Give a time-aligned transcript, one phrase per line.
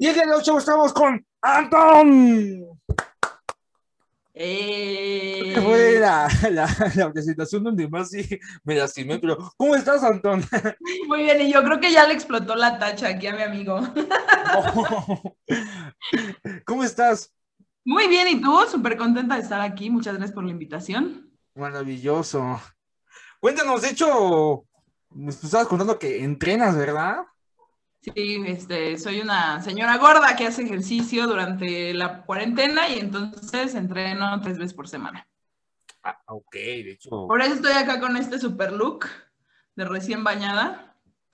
[0.00, 2.78] Y el día de hoy estamos con Anton.
[4.32, 10.44] Eh, Fue la, la, la presentación donde más sí me lastimé, pero ¿cómo estás, Antón?
[11.08, 13.80] Muy bien, y yo creo que ya le explotó la tacha aquí a mi amigo.
[16.64, 17.34] ¿Cómo estás?
[17.84, 18.56] Muy bien, ¿y tú?
[18.70, 19.90] Súper contenta de estar aquí.
[19.90, 21.27] Muchas gracias por la invitación.
[21.58, 22.60] Maravilloso.
[23.40, 24.64] Cuéntanos, de hecho,
[25.10, 27.22] me estabas contando que entrenas, ¿verdad?
[28.00, 34.40] Sí, este, soy una señora gorda que hace ejercicio durante la cuarentena y entonces entreno
[34.40, 35.28] tres veces por semana.
[36.04, 37.10] Ah, ok, de hecho.
[37.10, 39.06] Por eso estoy acá con este super look
[39.74, 40.87] de recién bañada.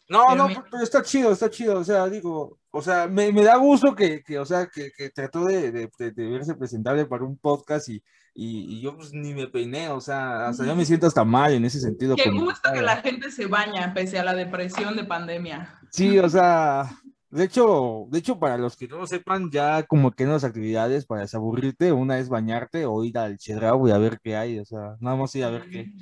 [0.08, 3.42] No, Pero no, pero está chido, está chido, o sea, digo, o sea, me, me
[3.42, 7.06] da gusto que, que, o sea, que, que trató de, de, de- de verse presentable
[7.06, 8.02] para un podcast y,
[8.34, 11.54] y, y yo pues ni me peiné, o sea, hasta yo me siento hasta mal
[11.54, 12.16] en ese sentido.
[12.16, 15.78] Qué gusto que la gente se baña pese a la depresión de pandemia.
[15.90, 16.90] Sí, o sea,
[17.30, 20.44] de hecho, de hecho, para los que no lo sepan, ya como que en las
[20.44, 24.64] actividades para desaburrirte, una es bañarte o ir al Chedraui a ver qué hay, o
[24.66, 25.92] sea, nada más ir a ver qué.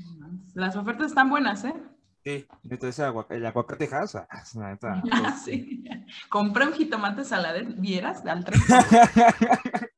[0.55, 1.75] Las ofertas están buenas, ¿eh?
[2.25, 5.03] Sí, entonces el aguacate jasa, es la neta,
[5.45, 5.85] Sí.
[6.29, 8.25] Compré un jitomate saladez, ¿vieras?
[8.27, 8.45] Al.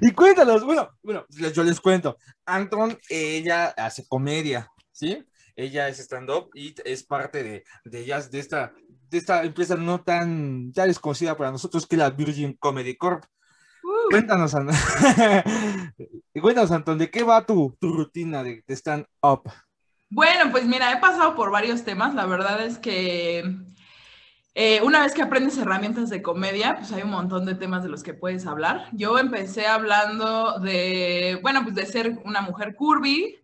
[0.00, 2.16] Y cuéntanos, bueno, bueno, yo les cuento.
[2.44, 5.24] Anton, ella hace comedia, ¿sí?
[5.54, 8.72] Ella es stand-up y es parte de, de ellas, de esta,
[9.08, 13.22] de esta empresa no tan ya desconocida para nosotros que es la Virgin Comedy Corp.
[13.84, 14.74] Uh, Cuéntanos, Anton.
[16.40, 19.48] Cuéntanos, Anton, ¿de qué va tu, tu rutina de, de stand-up?
[20.14, 22.14] Bueno, pues mira, he pasado por varios temas.
[22.14, 23.56] La verdad es que
[24.54, 27.88] eh, una vez que aprendes herramientas de comedia, pues hay un montón de temas de
[27.88, 28.88] los que puedes hablar.
[28.92, 33.38] Yo empecé hablando de, bueno, pues de ser una mujer curvy,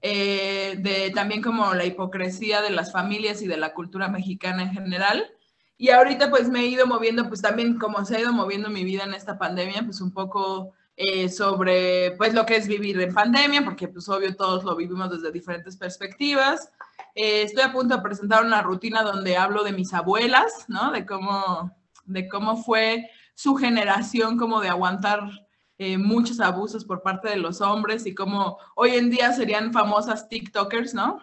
[0.00, 4.72] eh, de también como la hipocresía de las familias y de la cultura mexicana en
[4.74, 5.28] general.
[5.76, 8.84] Y ahorita pues me he ido moviendo, pues también como se ha ido moviendo mi
[8.84, 10.72] vida en esta pandemia, pues un poco
[11.04, 15.10] eh, sobre pues lo que es vivir en pandemia, porque pues obvio todos lo vivimos
[15.10, 16.70] desde diferentes perspectivas.
[17.16, 20.92] Eh, estoy a punto de presentar una rutina donde hablo de mis abuelas, ¿no?
[20.92, 25.28] De cómo, de cómo fue su generación como de aguantar
[25.76, 30.28] eh, muchos abusos por parte de los hombres y cómo hoy en día serían famosas
[30.28, 31.18] TikTokers, ¿no?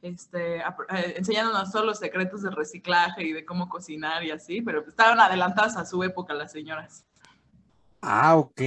[0.00, 0.64] Este,
[1.16, 5.76] enseñándonos todos los secretos de reciclaje y de cómo cocinar y así, pero estaban adelantadas
[5.76, 7.04] a su época las señoras.
[8.02, 8.60] Ah, ok.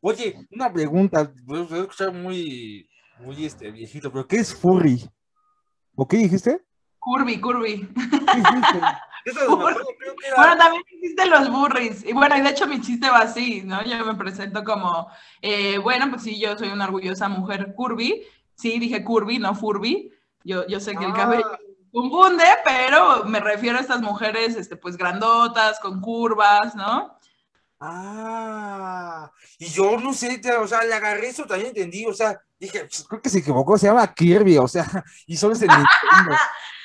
[0.00, 2.88] Oye, una pregunta, voy a escuchar muy,
[3.20, 5.08] muy este, viejito, pero ¿qué es furry?
[5.94, 6.60] ¿O qué dijiste?
[6.98, 7.88] Curvy, curvy.
[7.88, 8.80] ¿Qué dijiste?
[9.24, 9.56] Eso era-
[10.36, 12.04] Bueno, también existen los burris.
[12.04, 13.82] Y bueno, y de hecho mi chiste va así, ¿no?
[13.84, 15.08] Yo me presento como,
[15.42, 18.22] eh, bueno, pues sí, yo soy una orgullosa mujer curvy.
[18.54, 20.10] Sí, dije curvy, no furby.
[20.42, 21.14] Yo, yo sé que el Ah.
[21.14, 21.46] cabello
[21.92, 27.14] confunde, pero me refiero a estas mujeres, este, pues grandotas, con curvas, ¿no?
[27.82, 32.80] Ah, y yo no sé, o sea, le agarré eso, también entendí, o sea, dije,
[32.80, 34.84] pues, creo que se equivocó, se llama Kirby, o sea,
[35.26, 35.86] y solo Nintendo.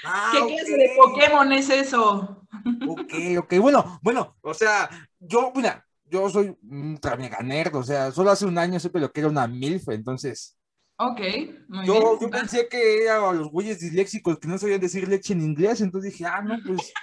[0.08, 2.46] Ah, ¿Qué ok, clase de Pokémon es eso?
[2.88, 4.88] Ok, ok, bueno, bueno, o sea,
[5.20, 7.00] yo, mira, yo soy un
[7.44, 10.56] nerd, o sea, solo hace un año supe lo que era una MILF, entonces,
[10.98, 11.20] Ok,
[11.68, 15.42] muy yo, yo pensé que eran los güeyes disléxicos que no sabían decir leche en
[15.42, 16.94] inglés, entonces dije, ah, no, pues,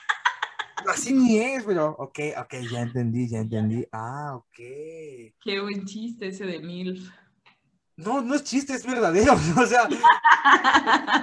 [0.89, 4.59] así ni es, pero, ok, ok, ya entendí, ya entendí, ah, ok.
[5.41, 7.11] Qué buen chiste ese de MILF.
[7.97, 9.35] No, no es chiste, es verdadero.
[9.63, 9.89] O sea,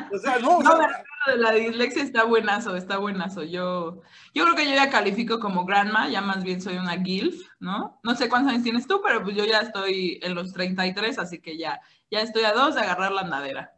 [0.09, 3.43] o sea, no, o No, sea, de la dislexia está buenazo, está buenazo.
[3.43, 4.01] Yo,
[4.33, 7.99] yo creo que yo ya califico como grandma, ya más bien soy una GILF, ¿no?
[8.03, 11.39] No sé cuántos años tienes tú, pero pues yo ya estoy en los 33, así
[11.39, 11.81] que ya,
[12.11, 13.73] ya estoy a dos de agarrar la andadera.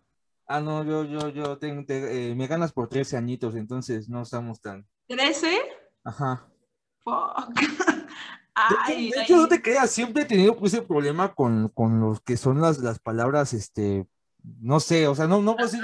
[0.47, 4.21] ah, no, yo, yo, yo tengo, te- eh, me ganas por 13 añitos, entonces no
[4.21, 4.85] estamos tan.
[5.11, 5.57] ¿13?
[6.03, 6.47] Ajá.
[7.03, 7.55] Fuck.
[8.51, 11.69] De hecho, Ay, de hecho, no te creas, siempre he tenido pues, ese problema con,
[11.69, 14.05] con los que son las, las palabras, este,
[14.59, 15.79] no sé, o sea, no, no puedo de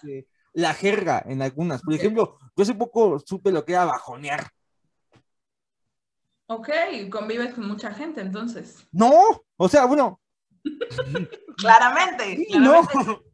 [0.00, 1.82] que la jerga en algunas.
[1.82, 4.48] Por ejemplo, yo hace poco supe lo que era bajonear.
[6.46, 6.68] Ok,
[7.10, 8.86] convives con mucha gente entonces.
[8.92, 9.12] No,
[9.56, 10.20] o sea, bueno,
[11.56, 12.36] Claramente.
[12.36, 12.82] sí, no.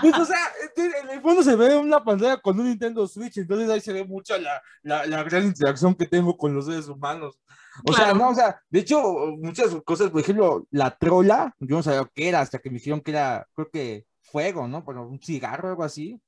[0.00, 3.36] Pues, o sea, este, en el fondo se ve una pantalla con un Nintendo Switch,
[3.38, 6.88] entonces ahí se ve mucha la, la, la gran interacción que tengo con los seres
[6.88, 7.38] humanos.
[7.86, 9.02] O sea, no, o sea, de hecho,
[9.38, 13.00] muchas cosas, por ejemplo, la trola, yo no sabía qué era hasta que me dijeron
[13.00, 14.84] que era, creo que fuego, ¿no?
[14.84, 16.20] Pero un cigarro o algo así.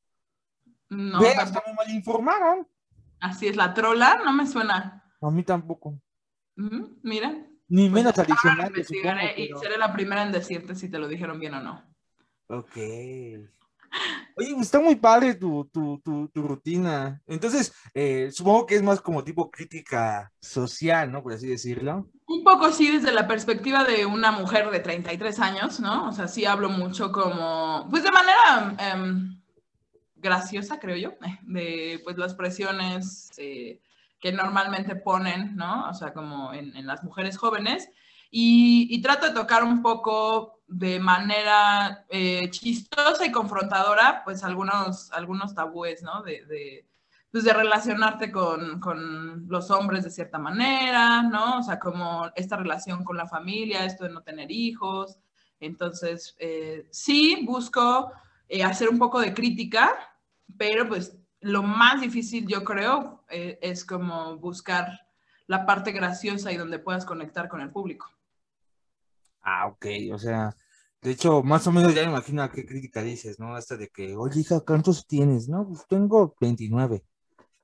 [0.88, 1.40] No, tampoco.
[1.40, 2.68] hasta me malinformaron.
[3.20, 5.02] así es, la trola no me suena.
[5.20, 5.98] A mí tampoco.
[7.02, 7.46] Mira.
[7.68, 8.66] ni menos Pues, ahora lo adicional.
[8.68, 11.82] investigaré y seré la primera en decirte si te lo dijeron bien o no.
[12.52, 12.76] Ok.
[14.36, 17.22] Oye, está muy padre tu, tu, tu, tu rutina.
[17.26, 21.22] Entonces, eh, supongo que es más como tipo crítica social, ¿no?
[21.22, 22.10] Por así decirlo.
[22.26, 26.08] Un poco sí desde la perspectiva de una mujer de 33 años, ¿no?
[26.08, 29.40] O sea, sí hablo mucho como, pues de manera em,
[30.16, 31.12] graciosa, creo yo,
[31.42, 33.80] de pues las presiones eh,
[34.20, 35.88] que normalmente ponen, ¿no?
[35.88, 37.88] O sea, como en, en las mujeres jóvenes.
[38.30, 45.12] Y, y, trato de tocar un poco de manera eh, chistosa y confrontadora, pues algunos,
[45.12, 46.22] algunos tabúes, ¿no?
[46.22, 46.88] De, de,
[47.30, 51.58] pues de relacionarte con, con, los hombres de cierta manera, ¿no?
[51.58, 55.18] O sea, como esta relación con la familia, esto de no tener hijos.
[55.60, 58.10] Entonces, eh, sí busco
[58.48, 59.92] eh, hacer un poco de crítica,
[60.56, 65.06] pero pues lo más difícil, yo creo, es como buscar
[65.48, 68.08] la parte graciosa y donde puedas conectar con el público.
[69.42, 70.54] Ah, ok, o sea,
[71.02, 73.56] de hecho, más o menos ya me imagino a qué crítica dices, ¿no?
[73.56, 75.48] Hasta de que, oye, hija, ¿cuántos tienes?
[75.48, 77.04] No, pues tengo 29.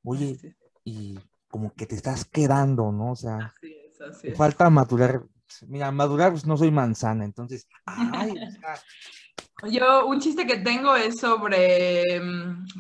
[0.03, 1.19] Oye, y
[1.49, 3.13] como que te estás quedando, ¿no?
[3.13, 4.37] O sea, así es, así te es.
[4.37, 5.23] falta madurar.
[5.69, 8.35] Mira, madurar, pues no soy manzana, entonces, ay,
[9.71, 12.05] Yo, un chiste que tengo es sobre,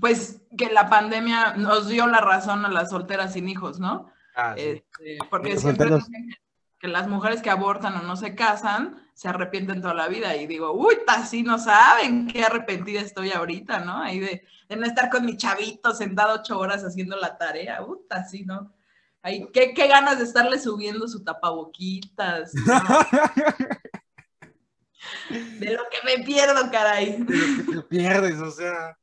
[0.00, 4.12] pues, que la pandemia nos dio la razón a las solteras sin hijos, ¿no?
[4.36, 4.62] ah, sí.
[4.62, 6.06] Este, porque siempre solteros.
[6.06, 6.28] dicen
[6.78, 10.36] que las mujeres que abortan o no se casan se arrepienten toda la vida.
[10.36, 14.00] Y digo, uy, así no saben qué arrepentida estoy ahorita, ¿no?
[14.00, 17.98] Ahí de, de no estar con mi chavito sentado ocho horas haciendo la tarea, uy,
[18.10, 18.72] así, ¿no?
[19.20, 22.78] Ay, qué, qué ganas de estarle subiendo su tapaboquitas, ¿no?
[25.58, 27.16] de lo que me pierdo, caray.
[27.24, 28.96] de lo que te pierdes, o sea.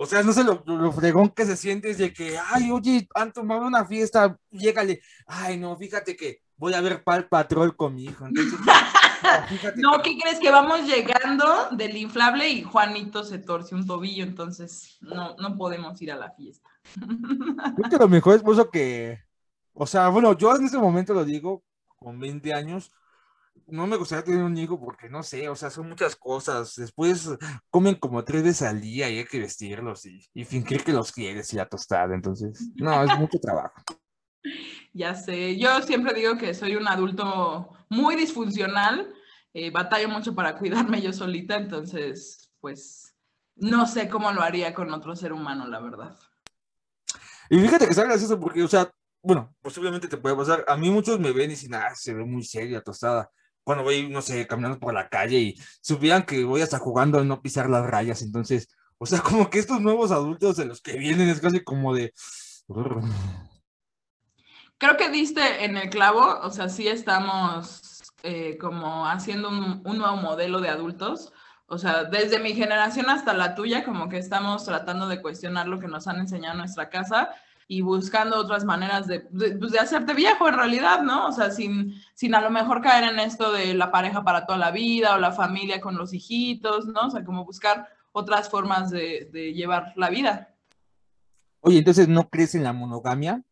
[0.00, 2.70] O sea, no sé lo, lo- lo fregón que se siente es de que, ay,
[2.70, 5.00] oye, han tomado una fiesta, llégale.
[5.26, 8.26] Ay, no, fíjate que voy a ver Pal Patrol con mi hijo.
[8.26, 8.58] Entonces,
[9.76, 10.38] no, ¿qué crees?
[10.40, 16.00] Que vamos llegando del inflable y Juanito se torce un tobillo, entonces no, no podemos
[16.02, 16.68] ir a la fiesta.
[17.76, 19.20] Creo que lo mejor es por eso que,
[19.72, 21.62] o sea, bueno, yo en ese momento lo digo,
[21.98, 22.92] con 20 años,
[23.66, 26.74] no me gustaría tener un hijo porque no sé, o sea, son muchas cosas.
[26.76, 27.28] Después
[27.70, 31.12] comen como tres veces al día y hay que vestirlos y, y fingir que los
[31.12, 32.14] quieres y la tostada.
[32.14, 33.82] Entonces, no, es mucho trabajo.
[34.92, 39.12] Ya sé, yo siempre digo que soy un adulto muy disfuncional,
[39.54, 43.14] eh, batallo mucho para cuidarme yo solita, entonces, pues,
[43.56, 46.16] no sé cómo lo haría con otro ser humano, la verdad.
[47.50, 48.90] Y fíjate que está gracioso porque, o sea,
[49.22, 50.64] bueno, posiblemente te puede pasar.
[50.68, 53.30] A mí muchos me ven y dicen, ah, se ve muy seria, tostada.
[53.64, 57.24] Cuando voy, no sé, caminando por la calle y supieran que voy hasta jugando a
[57.24, 58.22] no pisar las rayas.
[58.22, 58.68] Entonces,
[58.98, 62.12] o sea, como que estos nuevos adultos de los que vienen es casi como de.
[64.78, 70.16] Creo que diste en el clavo, o sea, sí estamos eh, como haciendo un, nuevo
[70.16, 71.32] modelo de adultos,
[71.66, 75.80] o sea, desde mi generación hasta la tuya, como que estamos tratando de cuestionar lo
[75.80, 77.30] que nos han enseñado en nuestra casa
[77.66, 81.26] y buscando otras maneras de, de, pues de hacerte viejo en realidad, ¿no?
[81.26, 84.58] O sea, sin, sin a lo mejor caer en esto de la pareja para toda
[84.58, 87.08] la vida o la familia con los hijitos, ¿no?
[87.08, 90.54] O sea, como buscar otras formas de, de llevar la vida.
[91.60, 93.42] Oye, entonces, ¿no crees en la monogamia?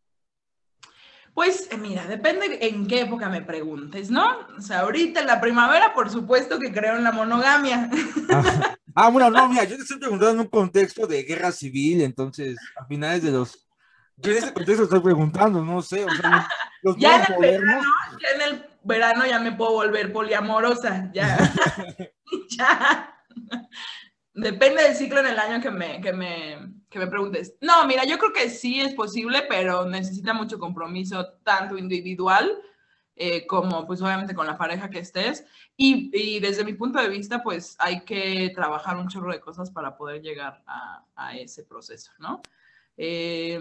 [1.37, 4.39] Pues mira, depende en qué época me preguntes, ¿no?
[4.57, 7.91] O sea, ahorita en la primavera, por supuesto que creo en la monogamia.
[8.31, 12.01] Ah, ah bueno, no, mira, yo te estoy preguntando en un contexto de guerra civil,
[12.01, 13.69] entonces, a finales de los...
[14.15, 16.49] Yo en ese contexto estoy preguntando, no sé, o sea,
[16.81, 17.83] los, los ya, en el verano,
[18.19, 21.37] ya en el verano ya me puedo volver poliamorosa, ya.
[22.57, 23.15] ya.
[24.33, 27.55] Depende del ciclo en el año que me, que, me, que me preguntes.
[27.61, 32.61] No, mira, yo creo que sí es posible, pero necesita mucho compromiso, tanto individual
[33.19, 35.43] eh, como pues obviamente con la pareja que estés.
[35.75, 39.71] Y, y, desde mi punto de vista, pues hay que trabajar un chorro de cosas
[39.71, 42.41] para poder llegar a, a ese proceso, ¿no?
[42.95, 43.59] Eh,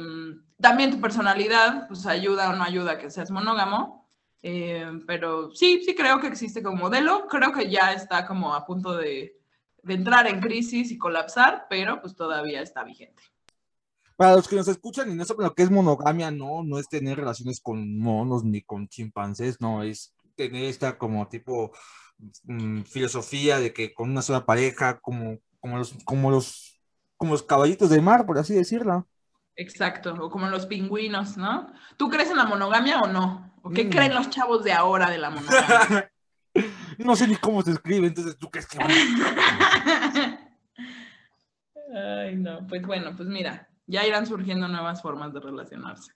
[0.60, 4.06] también tu personalidad, pues ayuda o no ayuda a que seas monógamo.
[4.42, 7.26] Eh, pero sí, sí creo que existe como modelo.
[7.26, 9.40] Creo que ya está como a punto de
[9.86, 13.22] de entrar en crisis y colapsar, pero pues todavía está vigente.
[14.16, 16.88] Para los que nos escuchan y no saben lo que es monogamia, no, no es
[16.88, 21.70] tener relaciones con monos ni con chimpancés, no, es tener esta como tipo
[22.44, 26.80] mmm, filosofía de que con una sola pareja, como, como, los, como, los,
[27.16, 29.06] como los caballitos de mar, por así decirlo.
[29.54, 31.72] Exacto, o como los pingüinos, ¿no?
[31.96, 33.54] ¿Tú crees en la monogamia o no?
[33.62, 33.90] ¿O qué mm.
[33.90, 36.10] creen los chavos de ahora de la monogamia?
[36.98, 38.78] No sé ni cómo se escribe, entonces tú crees que.
[41.94, 46.12] Ay, no, pues bueno, pues mira, ya irán surgiendo nuevas formas de relacionarse.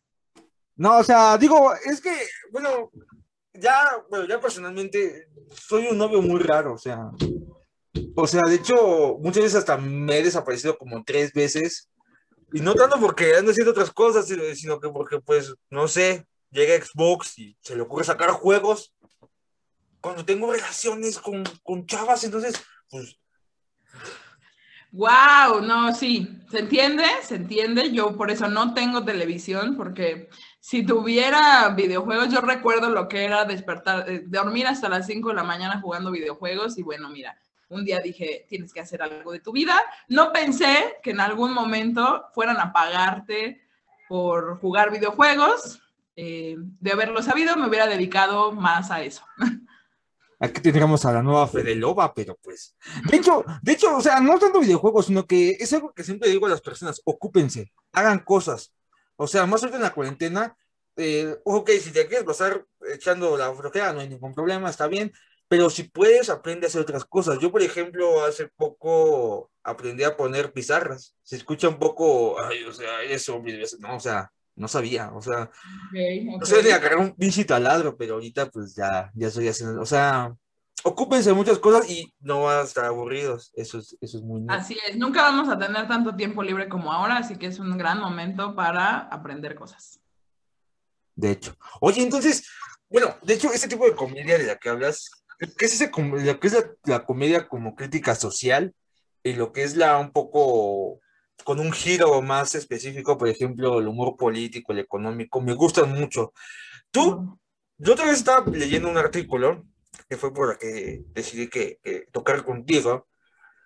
[0.77, 2.15] No, o sea, digo, es que,
[2.51, 2.91] bueno,
[3.53, 7.11] ya, bueno, ya personalmente soy un novio muy raro, o sea,
[8.17, 11.91] o sea, de hecho, muchas veces hasta me he desaparecido como tres veces,
[12.53, 16.85] y no tanto porque ando haciendo otras cosas, sino que porque, pues, no sé, llega
[16.85, 18.93] Xbox y se le ocurre sacar juegos.
[20.01, 23.17] Cuando tengo relaciones con, con chavas, entonces, pues...
[24.93, 27.93] Wow, no, sí, se entiende, se entiende.
[27.93, 30.29] Yo por eso no tengo televisión, porque
[30.59, 35.35] si tuviera videojuegos, yo recuerdo lo que era despertar, eh, dormir hasta las 5 de
[35.37, 37.39] la mañana jugando videojuegos y bueno, mira,
[37.69, 39.81] un día dije, tienes que hacer algo de tu vida.
[40.09, 43.63] No pensé que en algún momento fueran a pagarte
[44.09, 45.81] por jugar videojuegos.
[46.17, 49.25] Eh, de haberlo sabido, me hubiera dedicado más a eso.
[50.43, 52.75] Aquí tendríamos a la nueva Fede Loba, pero pues.
[53.11, 56.31] De hecho, de hecho, o sea, no tanto videojuegos, sino que es algo que siempre
[56.31, 58.73] digo a las personas: ocúpense, hagan cosas.
[59.17, 60.57] O sea, más ahorita en la cuarentena,
[60.97, 65.13] eh, ok, si te quieres pasar echando la flojera, no hay ningún problema, está bien,
[65.47, 67.39] pero si puedes, aprende a hacer otras cosas.
[67.39, 71.15] Yo, por ejemplo, hace poco aprendí a poner pizarras.
[71.23, 73.43] Se escucha un poco, ay, o sea, eso,
[73.79, 75.51] no, o sea, no sabía, o sea,
[76.39, 79.87] no sé de agarrar un pinche taladro, pero ahorita pues ya, ya estoy haciendo, o
[79.87, 80.35] sea,
[80.85, 84.45] ocúpense de muchas cosas y no van a estar aburridos, eso es, eso es muy...
[84.49, 87.79] Así es, nunca vamos a tener tanto tiempo libre como ahora, así que es un
[87.79, 89.99] gran momento para aprender cosas.
[91.17, 91.57] De hecho.
[91.81, 92.47] Oye, entonces,
[92.91, 96.39] bueno, de hecho, ese tipo de comedia de la que hablas, ¿qué es ese, lo
[96.39, 98.75] que es la, la comedia como crítica social
[99.23, 101.00] y lo que es la un poco
[101.45, 106.33] con un giro más específico, por ejemplo, el humor político, el económico, me gustan mucho.
[106.91, 107.39] Tú,
[107.79, 109.65] yo otra vez estaba leyendo un artículo,
[110.09, 111.79] que fue por la que decidí que,
[112.13, 113.09] tocar contigo,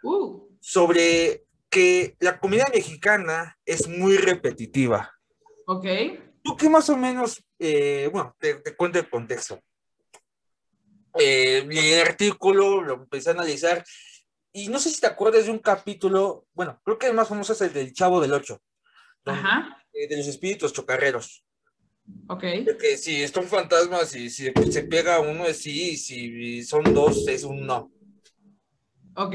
[0.03, 0.49] uh.
[0.61, 5.13] sobre que la comida mexicana es muy repetitiva.
[5.67, 5.87] Ok.
[6.43, 9.61] ¿Tú qué más o menos, eh, bueno, te, cuento el contexto?
[11.19, 13.83] Eh, el artículo, lo empecé a analizar
[14.57, 17.53] y no sé si te acuerdas de un capítulo, bueno, creo que el más famoso
[17.53, 18.63] es el del Chavo del Ocho.
[19.25, 19.85] Ajá.
[19.93, 21.45] Eh, de los espíritus chocarreros.
[22.29, 22.41] Ok.
[22.79, 27.27] que si son fantasmas y si se pega uno es sí, y si son dos
[27.27, 27.91] es un no.
[29.17, 29.35] Ok.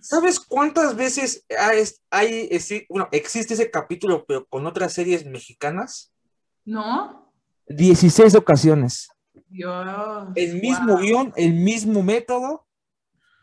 [0.00, 6.12] ¿Sabes cuántas veces hay, hay bueno, existe ese capítulo, pero con otras series mexicanas?
[6.64, 7.32] No.
[7.68, 9.08] 16 ocasiones.
[9.48, 9.86] Dios.
[10.34, 12.67] El mismo guion, el mismo método,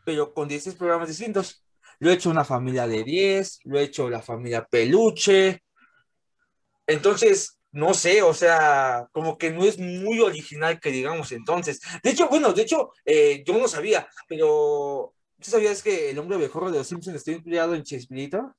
[0.06, 1.64] pero con 16 programas distintos.
[2.00, 5.64] Lo he hecho una familia de 10, lo he hecho la familia peluche.
[6.88, 11.82] Entonces, no sé, o sea, como que no es muy original que digamos entonces.
[12.04, 16.38] De hecho, bueno, de hecho, eh, yo no sabía, pero ¿tú sabías que el hombre
[16.38, 18.56] mejor de los Simpsons está inspirado en Chespirito?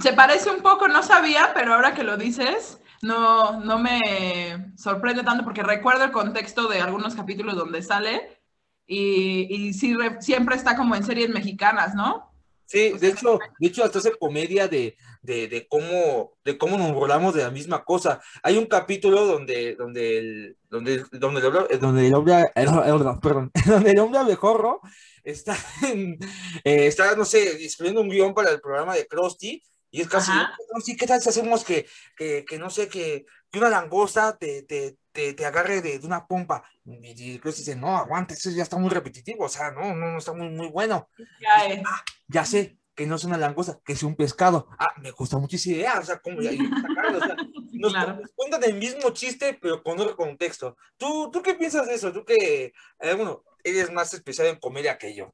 [0.00, 5.22] Se parece un poco, no sabía, pero ahora que lo dices, no, no me sorprende
[5.22, 8.41] tanto porque recuerdo el contexto de algunos capítulos donde sale
[8.86, 12.30] y, sí, siempre está como en series mexicanas, ¿no?
[12.66, 17.34] Sí, de hecho, de hecho hasta hace comedia de, de, cómo, de cómo nos volamos
[17.34, 18.20] de la misma cosa.
[18.42, 23.90] Hay un capítulo donde, donde el, donde, donde el hombre, donde el hombre, perdón, donde
[23.90, 24.80] el hombre abejorro
[25.22, 26.18] está, en,
[26.64, 30.32] eh, está, no sé, escribiendo un guion para el programa de Krusty, y es casi,
[30.98, 31.86] ¿qué tal si hacemos que,
[32.16, 36.06] que, que no sé, que, que una langosta te, te, te, te agarre de, de,
[36.06, 36.64] una pompa.
[36.84, 40.18] Y Chris dice, no, aguanta, eso ya está muy repetitivo, o sea, no, no, no
[40.18, 41.08] está muy, muy bueno.
[41.40, 41.82] Ya, es.
[41.86, 44.68] Ah, ya sé que no es una langosta, que es un pescado.
[44.78, 46.50] Ah, me gusta mucho esa idea, o sea, como ya,
[47.16, 47.36] o sea,
[47.72, 48.20] nos, claro.
[48.34, 50.76] cuentan el mismo chiste, pero con otro contexto.
[50.96, 52.12] ¿Tú, tú qué piensas de eso?
[52.12, 55.32] Tú que, eh, bueno, eres más especial en comedia que yo.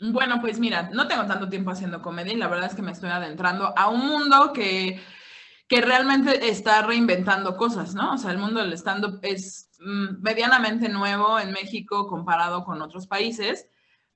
[0.00, 2.92] Bueno, pues mira, no tengo tanto tiempo haciendo comedia y la verdad es que me
[2.92, 5.00] estoy adentrando a un mundo que
[5.68, 8.14] que realmente está reinventando cosas, ¿no?
[8.14, 13.06] O sea, el mundo del stand-up es mm, medianamente nuevo en México comparado con otros
[13.06, 13.68] países,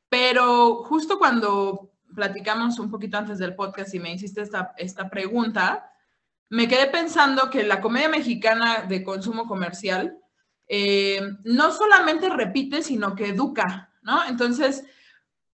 [0.08, 5.90] pero justo cuando platicamos un poquito antes del podcast y me hiciste esta, esta pregunta,
[6.50, 10.18] me quedé pensando que la comedia mexicana de consumo comercial
[10.66, 14.24] eh, no solamente repite, sino que educa, ¿no?
[14.24, 14.84] Entonces,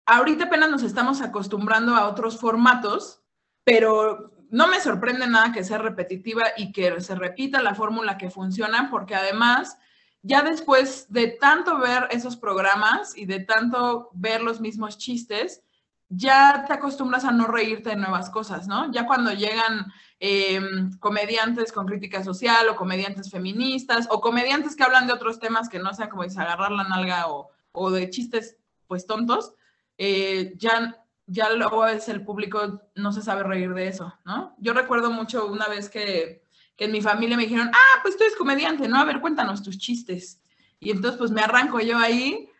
[0.06, 3.22] ahorita apenas nos estamos acostumbrando a otros formatos,
[3.64, 8.28] pero no me sorprende nada que sea repetitiva y que se repita la fórmula que
[8.28, 9.78] funciona, porque además,
[10.21, 15.62] ya después de tanto ver esos programas y de tanto ver los mismos chistes,
[16.11, 18.92] ya te acostumbras a no reírte de nuevas cosas, ¿no?
[18.92, 19.90] Ya cuando llegan
[20.21, 25.71] em, comediantes con crítica social o comediantes feministas o comediantes que hablan de otros temas
[25.71, 27.25] que no sean como dice agarrar la nalga
[27.73, 29.54] o, de chistes pues tontos,
[29.97, 34.55] eh, ya ya luego es el público no se sabe reír de eso, ¿no?
[34.59, 36.43] Yo recuerdo mucho una vez que,
[36.79, 38.99] en mi familia me dijeron, ah, pues tú eres comediante, ¿no?
[38.99, 40.43] A ver, cuéntanos tus chistes.
[40.81, 42.50] Y entonces pues me arranco yo ahí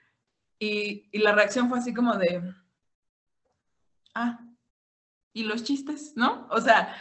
[0.61, 2.55] y, y la reacción fue así como de,
[4.15, 4.39] ah,
[5.33, 6.13] ¿y los chistes?
[6.15, 6.47] ¿No?
[6.51, 6.95] O sea,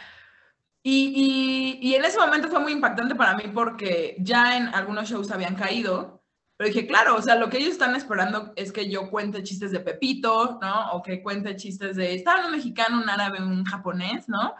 [0.82, 5.08] y, y, y, en ese momento fue muy impactante para mí porque ya en algunos
[5.08, 6.21] shows habían caído,
[6.62, 9.72] pero dije, claro, o sea, lo que ellos están esperando es que yo cuente chistes
[9.72, 10.92] de Pepito, ¿no?
[10.92, 14.54] O que cuente chistes de, estaba un mexicano, un árabe, un japonés, ¿no?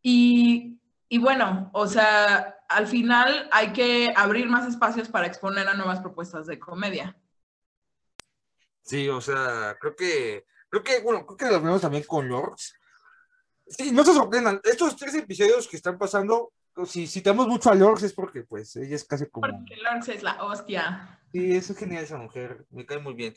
[0.00, 5.74] Y, y bueno, o sea, al final hay que abrir más espacios para exponer a
[5.74, 7.14] nuevas propuestas de comedia.
[8.80, 12.72] Sí, o sea, creo que, creo que, bueno, creo que lo vemos también con Lords
[13.66, 14.58] Sí, no se sorprendan.
[14.64, 16.54] Estos tres episodios que están pasando,
[16.86, 19.46] si citamos mucho a Lorx es porque, pues, ella es casi como.
[19.48, 21.20] Porque Lorx es la hostia.
[21.32, 22.66] Sí, es genial esa mujer.
[22.70, 23.34] Me cae muy bien.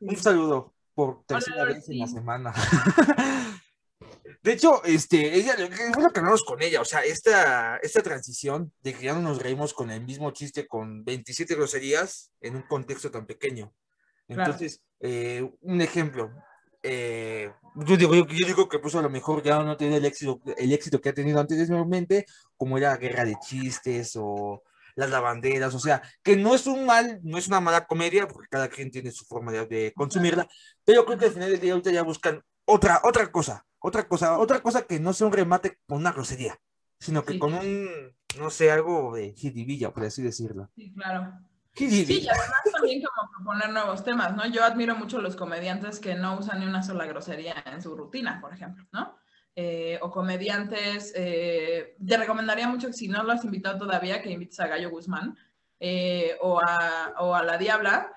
[0.00, 2.52] Un saludo por tercera vez en la semana.
[4.42, 5.54] De hecho, este, ella,
[5.92, 9.20] fue lo que hablamos con ella, o sea, esta, esta transición de que ya no
[9.20, 13.72] nos reímos con el mismo chiste con 27 groserías en un contexto tan pequeño.
[14.26, 16.32] Entonces, eh, un ejemplo,
[16.82, 20.40] eh, yo, digo, yo, digo que pues a lo mejor ya no tiene el éxito,
[20.56, 24.62] el éxito que ha tenido anteriormente, como era Guerra de Chistes o
[24.96, 28.48] Las Lavanderas, o sea, que no es un mal, no es una mala comedia, porque
[28.50, 30.48] cada quien tiene su forma de, consumirla,
[30.84, 34.38] pero creo que al final del día ahorita ya buscan otra, otra cosa, otra cosa,
[34.38, 36.58] otra cosa que no sea un remate con una grosería,
[36.98, 37.88] sino que con un,
[38.38, 40.68] no sé, algo de jiribilla, por así decirlo.
[40.74, 41.32] Sí, claro.
[41.74, 44.46] Sí, y además también como proponer nuevos temas, ¿no?
[44.46, 48.40] Yo admiro mucho los comediantes que no usan ni una sola grosería en su rutina,
[48.42, 49.16] por ejemplo, ¿no?
[49.54, 54.30] Eh, o comediantes, eh, te recomendaría mucho que si no lo has invitado todavía, que
[54.30, 55.36] invites a Gallo Guzmán
[55.80, 58.12] eh, o, a, o, a, La Diabla.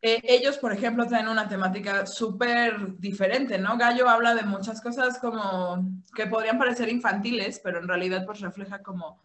[0.00, 3.76] ellos, por ejemplo, traen una temática súper diferente, ¿no?
[3.76, 8.82] Gallo habla de muchas cosas como que podrían parecer infantiles, pero en realidad pues refleja
[8.82, 9.22] como,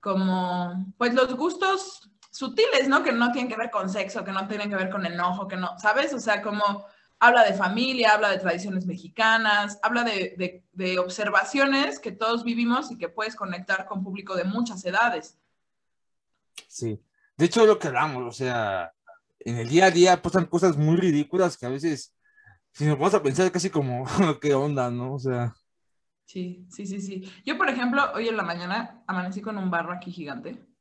[0.00, 3.04] como pues los gustos sutiles, ¿no?
[3.04, 5.56] Que no tienen que ver con sexo, que no tienen que ver con enojo, que
[5.56, 6.12] no, ¿sabes?
[6.14, 6.86] O sea, como
[7.20, 12.98] habla de familia, habla de tradiciones mexicanas, habla de, de, observaciones que todos vivimos y
[12.98, 15.38] que puedes conectar con público de muchas edades.
[16.66, 17.00] Sí,
[17.36, 18.92] de hecho lo que hablamos, o sea,
[19.38, 22.16] en el día a día pasan cosas muy ridículas que a veces,
[22.72, 24.04] si nos vamos a pensar casi como,
[24.40, 25.14] ¿qué onda, no?
[25.14, 25.54] O sea...
[26.24, 27.30] Sí, sí, sí, sí.
[27.44, 30.71] Yo, por ejemplo, hoy en la mañana amanecí con un barro aquí gigante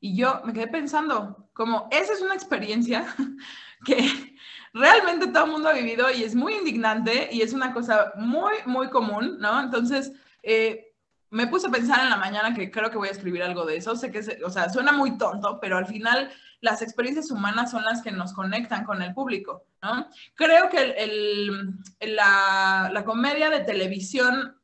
[0.00, 3.06] y yo me quedé pensando, como esa es una experiencia
[3.84, 4.36] que
[4.72, 8.54] realmente todo el mundo ha vivido y es muy indignante y es una cosa muy,
[8.66, 9.60] muy común, ¿no?
[9.60, 10.86] Entonces, eh,
[11.30, 13.76] me puse a pensar en la mañana que creo que voy a escribir algo de
[13.76, 13.94] eso.
[13.94, 18.02] Sé que, o sea, suena muy tonto, pero al final las experiencias humanas son las
[18.02, 20.08] que nos conectan con el público, ¿no?
[20.34, 24.56] Creo que el, la, la, comedia de televisión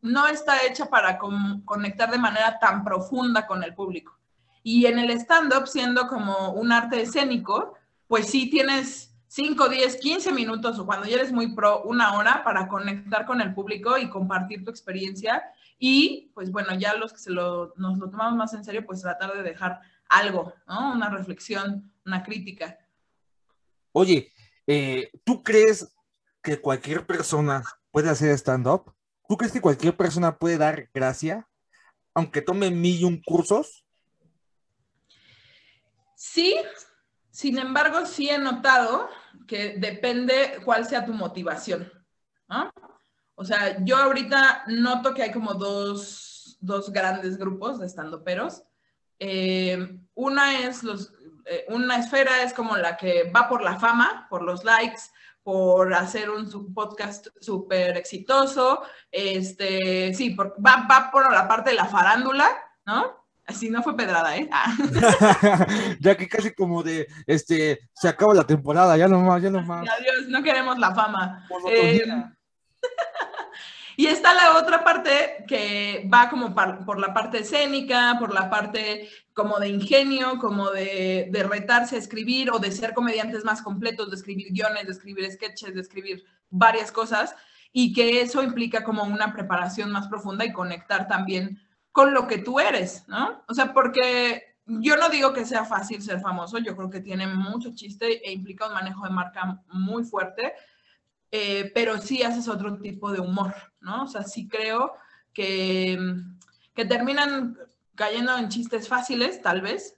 [0.00, 4.18] no está hecha para conectar de manera tan profunda con el público.
[4.66, 7.74] Y en el stand-up, siendo como un arte escénico,
[8.08, 12.42] pues sí tienes 5, 10, 15 minutos o cuando ya eres muy pro, una hora
[12.42, 15.44] para conectar con el público y compartir tu experiencia.
[15.78, 19.02] Y pues bueno, ya los que se lo, nos lo tomamos más en serio, pues
[19.02, 20.94] tratar de dejar algo, ¿no?
[20.94, 22.78] Una reflexión, una crítica.
[23.92, 24.32] Oye,
[24.66, 25.94] eh, ¿tú crees
[26.42, 28.94] que cualquier persona puede hacer stand-up?
[29.28, 31.46] ¿Tú crees que cualquier persona puede dar gracia,
[32.14, 33.83] aunque tome mil y un cursos?
[36.24, 36.56] Sí,
[37.30, 39.10] sin embargo, sí he notado
[39.46, 41.92] que depende cuál sea tu motivación.
[43.34, 46.58] O sea, yo ahorita noto que hay como dos,
[46.88, 48.62] grandes grupos de estandoperos.
[49.18, 51.12] Eh, una es los,
[51.44, 55.02] eh, una esfera es como la que va por la fama, por los likes,
[55.42, 58.82] por hacer un podcast súper exitoso.
[59.10, 62.48] Este, sí, va, va por la parte de la farándula,
[62.86, 63.23] ¿no?
[63.46, 64.48] Así no fue pedrada, ¿eh?
[64.50, 64.74] Ah.
[66.00, 69.86] ya que casi como de, este, se acaba la temporada, ya nomás, ya nomás.
[69.86, 71.46] Adiós, no queremos la fama.
[71.68, 72.02] Eh,
[73.98, 79.10] y está la otra parte que va como por la parte escénica, por la parte
[79.34, 84.08] como de ingenio, como de, de, retarse a escribir o de ser comediantes más completos,
[84.08, 87.34] de escribir guiones, de escribir sketches, de escribir varias cosas,
[87.72, 91.60] y que eso implica como una preparación más profunda y conectar también
[91.94, 93.44] con lo que tú eres, ¿no?
[93.46, 97.28] O sea, porque yo no digo que sea fácil ser famoso, yo creo que tiene
[97.28, 100.54] mucho chiste e implica un manejo de marca muy fuerte,
[101.30, 104.02] eh, pero sí haces otro tipo de humor, ¿no?
[104.02, 104.94] O sea, sí creo
[105.32, 105.96] que,
[106.74, 107.56] que terminan
[107.94, 109.96] cayendo en chistes fáciles, tal vez,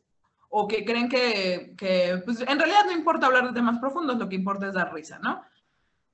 [0.50, 4.28] o que creen que, que pues, en realidad no importa hablar de temas profundos, lo
[4.28, 5.42] que importa es dar risa, ¿no?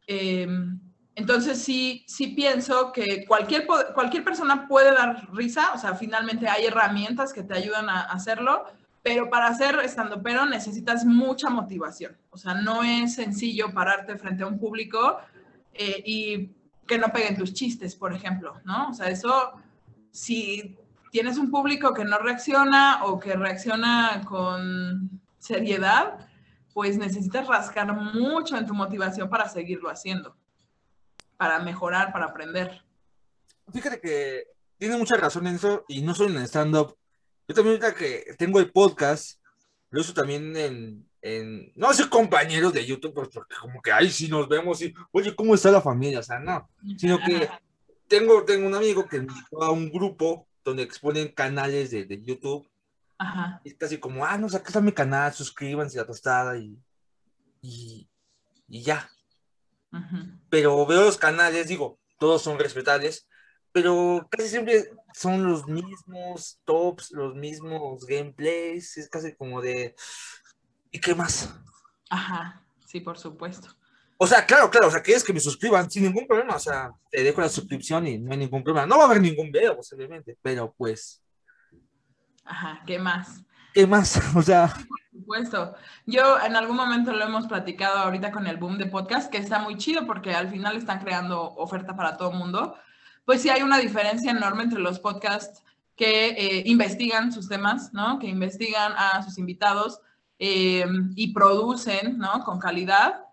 [0.06, 0.46] Eh,
[1.14, 6.66] entonces sí, sí pienso que cualquier, cualquier persona puede dar risa, o sea, finalmente hay
[6.66, 8.64] herramientas que te ayudan a hacerlo,
[9.02, 12.16] pero para ser estando pero necesitas mucha motivación.
[12.30, 15.18] O sea, no es sencillo pararte frente a un público
[15.74, 16.50] eh, y
[16.86, 18.88] que no peguen tus chistes, por ejemplo, ¿no?
[18.88, 19.52] O sea, eso,
[20.10, 20.76] si
[21.10, 26.26] tienes un público que no reacciona o que reacciona con seriedad,
[26.72, 30.36] pues necesitas rascar mucho en tu motivación para seguirlo haciendo,
[31.42, 32.80] para mejorar, para aprender.
[33.72, 34.46] Fíjate que
[34.78, 36.96] tiene mucha razón en eso y no solo en stand-up.
[37.48, 39.40] Yo también ahorita que tengo el podcast,
[39.90, 44.08] lo uso también en, en no ser compañeros de YouTube, pues, porque como que ahí
[44.08, 46.20] sí nos vemos y, oye, ¿cómo está la familia?
[46.20, 47.50] O sea, no, sino que
[48.06, 52.22] tengo, tengo un amigo que me invitó a un grupo donde exponen canales de, de
[52.22, 52.70] YouTube.
[53.18, 53.60] Ajá.
[53.64, 56.78] Y es casi como, ah, no, acá está mi canal, suscríbanse a Tostada y,
[57.62, 58.08] y,
[58.68, 59.10] y ya.
[60.48, 63.28] Pero veo los canales, digo, todos son respetables,
[63.72, 69.94] pero casi siempre son los mismos tops, los mismos gameplays, es casi como de,
[70.90, 71.54] ¿y qué más?
[72.10, 73.68] Ajá, sí, por supuesto.
[74.18, 76.92] O sea, claro, claro, o sea, quieres que me suscriban sin ningún problema, o sea,
[77.10, 78.86] te dejo la suscripción y no hay ningún problema.
[78.86, 81.22] No va a haber ningún video, posiblemente, pero pues,
[82.44, 83.44] Ajá, ¿qué más?
[83.74, 84.20] ¿Qué más?
[84.36, 85.74] O sea, Por supuesto.
[86.06, 89.58] Yo en algún momento lo hemos platicado ahorita con el boom de podcast, que está
[89.60, 92.76] muy chido porque al final están creando oferta para todo el mundo.
[93.24, 95.62] Pues sí hay una diferencia enorme entre los podcasts
[95.96, 98.18] que eh, investigan sus temas, ¿no?
[98.18, 100.00] Que investigan a sus invitados
[100.38, 102.42] eh, y producen, ¿no?
[102.44, 103.26] Con calidad,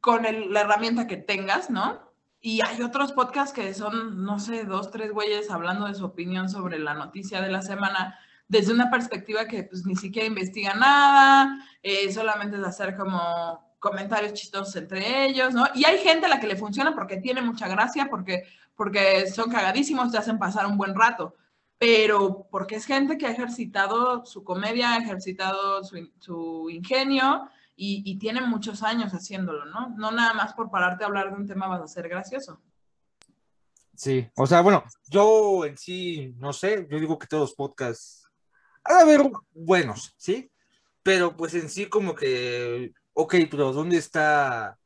[0.00, 2.00] con el- la herramienta que tengas, ¿no?
[2.40, 6.48] Y hay otros podcasts que son, no sé, dos, tres güeyes hablando de su opinión
[6.48, 11.58] sobre la noticia de la semana desde una perspectiva que pues ni siquiera investiga nada,
[11.82, 15.66] eh, solamente es hacer como comentarios chistosos entre ellos, ¿no?
[15.74, 19.50] Y hay gente a la que le funciona porque tiene mucha gracia, porque, porque son
[19.50, 21.34] cagadísimos, te hacen pasar un buen rato,
[21.78, 28.02] pero porque es gente que ha ejercitado su comedia, ha ejercitado su, su ingenio y,
[28.04, 29.90] y tiene muchos años haciéndolo, ¿no?
[29.90, 32.60] No nada más por pararte a hablar de un tema vas a ser gracioso.
[33.94, 38.25] sí, o sea, bueno, yo en sí, no sé, yo digo que todos los podcasts,
[38.88, 40.50] ha de haber buenos, ¿sí?
[41.02, 44.78] Pero pues en sí como que, ok, pero ¿dónde está?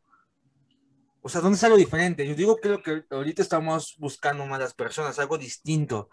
[1.23, 2.27] O sea, ¿dónde está lo diferente?
[2.27, 6.11] Yo digo que lo que ahorita estamos buscando más las personas, algo distinto.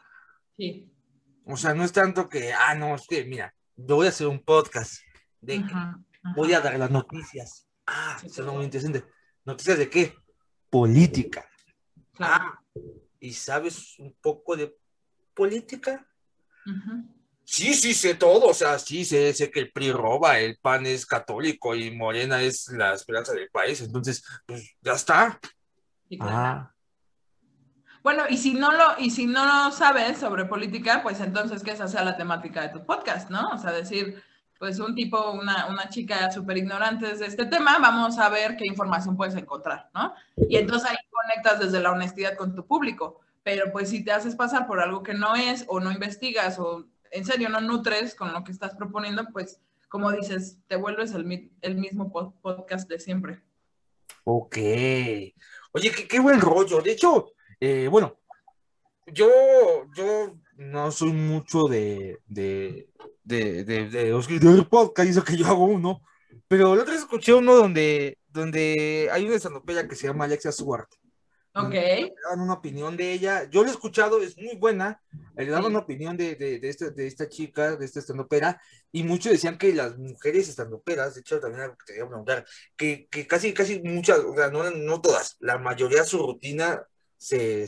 [0.57, 0.91] Sí.
[1.45, 4.27] O sea, no es tanto que, ah, no, es que, mira, yo voy a hacer
[4.27, 5.01] un podcast
[5.39, 6.33] de Ajá, ajá.
[6.35, 7.67] voy a dar las noticias.
[7.85, 9.05] Ah, eso es muy interesante.
[9.45, 10.13] ¿Noticias de qué?
[10.69, 11.49] Política.
[12.13, 12.43] Claro.
[12.45, 12.63] Ah,
[13.19, 14.75] ¿y sabes un poco de
[15.33, 16.05] política?
[16.65, 17.16] Ujú.
[17.49, 18.47] Sí, sí, sé todo.
[18.47, 22.41] O sea, sí, sé, sé que el PRI roba, el PAN es católico y Morena
[22.41, 23.79] es la esperanza del país.
[23.79, 25.39] Entonces, pues ya está.
[26.09, 26.29] Claro.
[26.29, 26.73] Ah,
[28.03, 31.71] Bueno, y si no lo, y si no lo sabes sobre política, pues entonces que
[31.71, 33.47] esa sea la temática de tu podcast, ¿no?
[33.53, 34.21] O sea, decir,
[34.59, 38.65] pues un tipo, una, una chica súper ignorante de este tema, vamos a ver qué
[38.67, 40.13] información puedes encontrar, ¿no?
[40.49, 43.21] Y entonces ahí conectas desde la honestidad con tu público.
[43.43, 46.85] Pero pues si te haces pasar por algo que no es, o no investigas, o
[47.11, 51.23] en serio no nutres con lo que estás proponiendo, pues como dices, te vuelves el,
[51.25, 53.41] mi- el mismo po- podcast de siempre.
[54.23, 54.57] ok.
[55.71, 56.81] Oye, qué, buen rollo.
[56.81, 58.17] De hecho, eh, bueno,
[59.05, 59.29] yo,
[59.95, 62.89] yo no soy mucho de, de,
[63.23, 66.01] de, de, de, podcast, eso que yo hago uno,
[66.47, 70.51] pero la otra vez escuché uno donde, donde hay una estandopera que se llama Alexia
[70.51, 70.89] Swart.
[71.65, 71.73] Ok,
[72.23, 73.49] daban una opinión de ella.
[73.49, 75.01] Yo lo he escuchado, es muy buena.
[75.35, 75.69] Le daban Sí.
[75.71, 78.59] una opinión de, de, de, esta, de esta chica, de esta estandopera,
[78.91, 82.45] y muchos decían que las mujeres estandoperas, de hecho, también algo que te quería preguntar,
[82.75, 86.83] que, que casi, casi muchas, o sea, no, no todas, la mayoría de su rutina
[87.17, 87.65] se,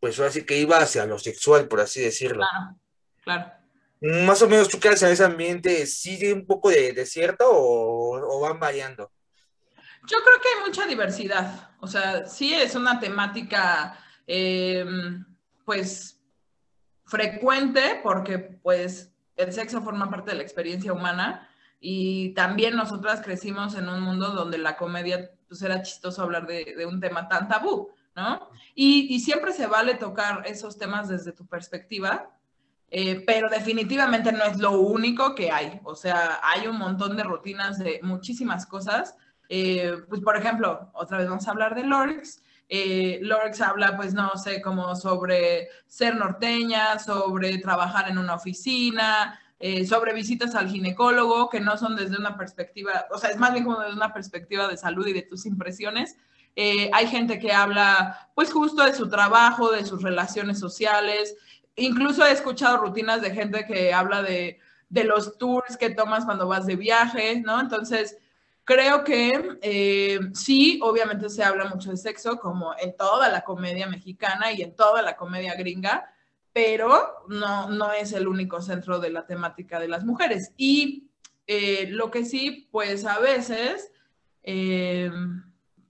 [0.00, 2.44] pues ahora sí que iba hacia lo sexual, por así decirlo.
[2.44, 2.76] claro,
[3.22, 3.52] claro.
[4.26, 5.86] Más o menos, ¿tú qué haces en ese ambiente?
[5.86, 9.10] ¿Sigue un poco de desierto o, o van variando?
[10.06, 11.70] Yo creo que hay mucha diversidad.
[11.80, 14.84] O sea, sí es una temática, eh,
[15.64, 16.20] pues,
[17.04, 21.48] frecuente porque, pues, el sexo forma parte de la experiencia humana
[21.80, 26.74] y también nosotras crecimos en un mundo donde la comedia, pues, era chistoso hablar de,
[26.76, 28.50] de un tema tan tabú, ¿no?
[28.74, 32.30] Y, y siempre se vale tocar esos temas desde tu perspectiva,
[32.96, 35.80] eh, pero definitivamente no es lo único que hay.
[35.82, 39.16] O sea, hay un montón de rutinas de muchísimas cosas.
[39.48, 42.42] Eh, pues, por ejemplo, otra vez vamos a hablar de Lorix.
[42.68, 49.38] Eh, Lorix habla, pues, no sé, como sobre ser norteña, sobre trabajar en una oficina,
[49.58, 53.52] eh, sobre visitas al ginecólogo, que no son desde una perspectiva, o sea, es más
[53.52, 56.16] bien como desde una perspectiva de salud y de tus impresiones.
[56.56, 61.36] Eh, hay gente que habla, pues, justo de su trabajo, de sus relaciones sociales,
[61.76, 66.46] incluso he escuchado rutinas de gente que habla de, de los tours que tomas cuando
[66.46, 67.60] vas de viaje, ¿no?
[67.60, 68.16] Entonces,
[68.64, 73.86] creo que eh, sí, obviamente se habla mucho de sexo, como en toda la comedia
[73.86, 76.10] mexicana y en toda la comedia gringa,
[76.52, 80.52] pero no, no es el único centro de la temática de las mujeres.
[80.56, 81.10] Y
[81.46, 83.92] eh, lo que sí, pues a veces,
[84.42, 85.10] eh,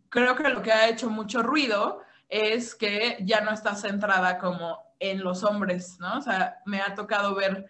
[0.09, 4.79] creo que lo que ha hecho mucho ruido es que ya no está centrada como
[4.99, 6.19] en los hombres, ¿no?
[6.19, 7.69] O sea, me ha tocado ver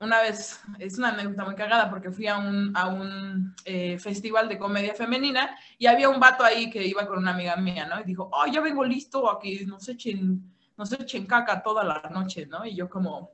[0.00, 4.48] una vez, es una anécdota muy cagada porque fui a un, a un eh, festival
[4.48, 8.00] de comedia femenina y había un vato ahí que iba con una amiga mía, ¿no?
[8.00, 11.82] Y dijo, oh, ya vengo listo aquí, no sé echen, no sé echen caca toda
[11.82, 12.66] la noche, ¿no?
[12.66, 13.32] Y yo como,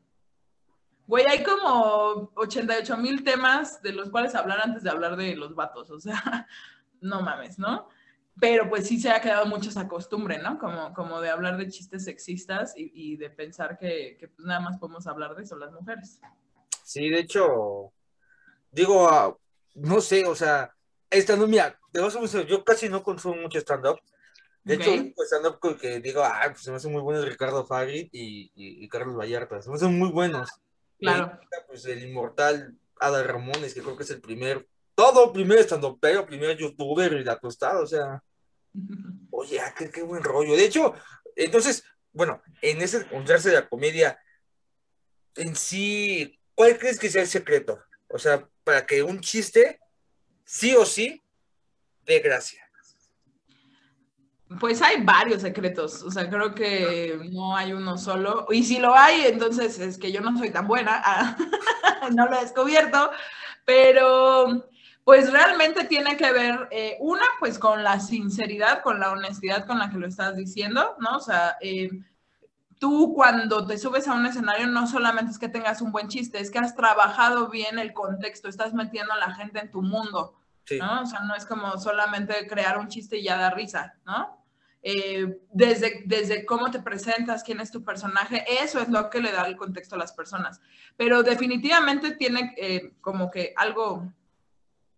[1.07, 5.57] güey, hay como 88 mil temas de los cuales hablar antes de hablar de los
[5.57, 6.47] vatos, o sea,
[7.01, 7.89] no mames, ¿no?
[8.39, 10.59] Pero pues sí se ha quedado mucho esa costumbre, ¿no?
[10.59, 14.79] Como, como de hablar de chistes sexistas y, de pensar que, que pues nada más
[14.79, 16.21] podemos hablar de eso las mujeres.
[16.85, 17.93] Sí, de hecho,
[18.71, 19.37] digo, ah,
[19.75, 20.75] no sé, o sea,
[21.11, 21.79] stand-up, mira,
[22.49, 24.01] yo casi no consumo mucho stand-up.
[24.65, 28.09] De hecho, pues stand-up que digo, ah, pues se me hacen muy buenos Ricardo Farid
[28.13, 30.49] y, y, Carlos Vallarta, se me hacen muy buenos.
[30.99, 31.39] Claro.
[31.67, 36.25] pues el inmortal Ada Ramones, que creo que es el primer, todo primer stand-up, pero
[36.25, 38.23] primer youtuber y la tostada, o sea,
[39.31, 40.55] oye, ah, qué, qué buen rollo.
[40.55, 40.95] De hecho,
[41.35, 44.19] entonces, bueno, en ese encontrarse de la comedia,
[45.35, 47.83] en sí, ¿cuál crees que sea el secreto?
[48.09, 49.81] O sea, para que un chiste,
[50.45, 51.21] sí o sí,
[52.05, 52.63] dé gracia.
[54.61, 58.47] Pues hay varios secretos, o sea, creo que no hay uno solo.
[58.51, 61.37] Y si lo hay, entonces es que yo no soy tan buena, ah,
[62.15, 63.11] no lo he descubierto,
[63.65, 64.69] pero
[65.05, 69.79] pues realmente tiene que ver, eh, una, pues con la sinceridad, con la honestidad con
[69.79, 71.17] la que lo estás diciendo, ¿no?
[71.17, 71.91] O sea, eh,
[72.83, 76.41] tú cuando te subes a un escenario no solamente es que tengas un buen chiste,
[76.41, 80.35] es que has trabajado bien el contexto, estás metiendo a la gente en tu mundo,
[80.81, 81.03] ¿no?
[81.03, 84.45] O sea, no es como solamente crear un chiste y ya da risa, ¿no?
[84.83, 89.31] Eh, desde, desde cómo te presentas, quién es tu personaje, eso es lo que le
[89.31, 90.61] da el contexto a las personas.
[90.97, 94.13] Pero definitivamente tiene eh, como que algo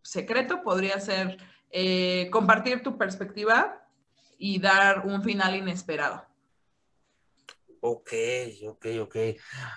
[0.00, 1.36] secreto, podría ser
[1.70, 3.86] eh, compartir tu perspectiva
[4.38, 6.24] y dar un final inesperado.
[7.86, 8.12] Ok,
[8.66, 9.14] ok, ok.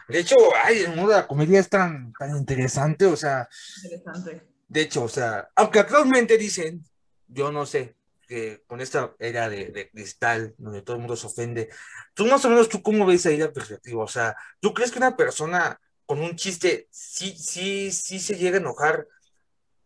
[0.07, 3.49] De hecho, ay, el mundo de la comedia es tan, tan interesante, o sea.
[3.83, 4.47] Interesante.
[4.65, 6.85] De hecho, o sea, aunque actualmente dicen,
[7.27, 11.69] yo no sé, que con esta era de, cristal, donde todo el mundo se ofende,
[12.13, 14.05] tú más o menos, ¿tú cómo ves ahí la perspectiva?
[14.05, 18.55] O sea, ¿tú crees que una persona con un chiste sí, sí, sí se llega
[18.55, 19.05] a enojar,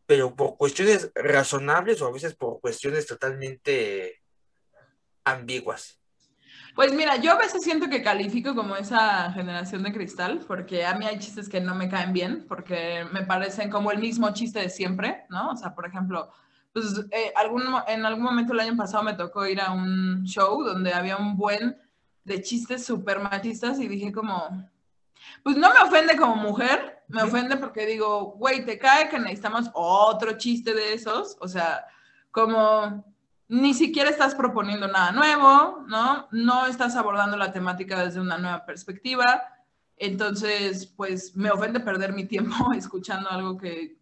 [0.05, 4.21] pero por cuestiones razonables o a veces por cuestiones totalmente
[5.23, 6.00] ambiguas?
[6.75, 10.95] Pues mira, yo a veces siento que califico como esa generación de cristal, porque a
[10.95, 14.59] mí hay chistes que no me caen bien, porque me parecen como el mismo chiste
[14.59, 15.51] de siempre, ¿no?
[15.51, 16.31] O sea, por ejemplo,
[16.73, 20.63] pues eh, algún, en algún momento el año pasado me tocó ir a un show
[20.63, 21.77] donde había un buen
[22.23, 24.69] de chistes súper machistas y dije como,
[25.43, 29.69] pues no me ofende como mujer, me ofende porque digo, güey, te cae que necesitamos
[29.73, 31.85] otro chiste de esos, o sea,
[32.31, 33.03] como
[33.51, 36.29] ni siquiera estás proponiendo nada nuevo, ¿no?
[36.31, 39.43] No estás abordando la temática desde una nueva perspectiva.
[39.97, 43.97] Entonces, pues me ofende perder mi tiempo escuchando algo que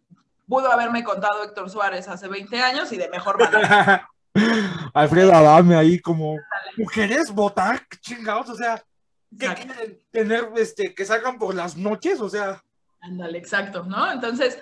[0.46, 4.08] pudo haberme contado Héctor Suárez hace 20 años y de mejor manera.
[4.94, 6.36] Alfredo Adame ahí como
[6.76, 8.80] mujeres votar, chingados, o sea,
[9.36, 12.20] ¿qué quieren tener este que salgan por las noches?
[12.20, 12.62] O sea.
[13.00, 14.12] Ándale, exacto, ¿no?
[14.12, 14.60] Entonces,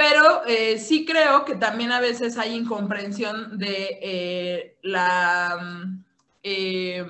[0.00, 6.04] pero eh, sí creo que también a veces hay incomprensión de eh, la, mm,
[6.42, 7.04] eh,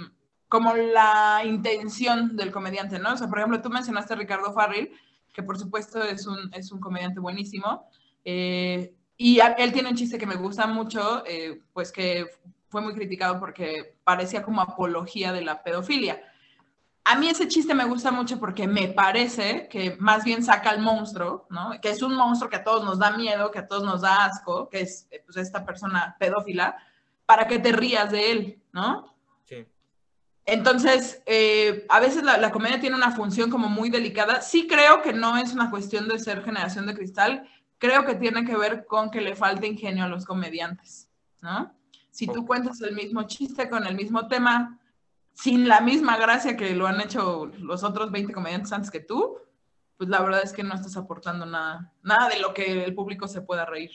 [0.48, 3.12] como la intención del comediante, ¿no?
[3.12, 4.90] O sea, por ejemplo, tú mencionaste a Ricardo Farril,
[5.32, 7.88] que por supuesto es un, es un comediante buenísimo,
[8.24, 11.22] y él tiene un chiste que me gusta mucho,
[11.72, 12.26] pues que
[12.70, 16.20] fue muy criticado porque parecía como apología de la pedofilia
[17.04, 20.80] a mí ese chiste me gusta mucho porque me parece que más bien saca al
[20.80, 21.72] monstruo, ¿no?
[21.80, 24.24] Que es un monstruo que a todos nos da miedo, que a todos nos da
[24.24, 26.76] asco, que es eh, pues, esta persona pedófila,
[27.26, 29.14] para que te rías de él, ¿no?
[29.44, 29.66] Sí.
[30.44, 34.40] Entonces, eh, a veces la, la, comedia tiene una función como muy delicada.
[34.42, 38.44] Sí creo que no es una cuestión de ser generación de cristal, creo que tiene
[38.44, 41.08] que ver con que le falta ingenio a los comediantes,
[41.40, 41.74] ¿no?
[42.10, 44.79] Si tú cuentas el mismo chiste con el mismo tema,
[45.42, 49.38] sin la misma gracia que lo han hecho los otros 20 comediantes antes que tú,
[49.96, 53.28] pues la verdad es que no estás aportando nada, nada de lo que el público
[53.28, 53.90] se pueda reír.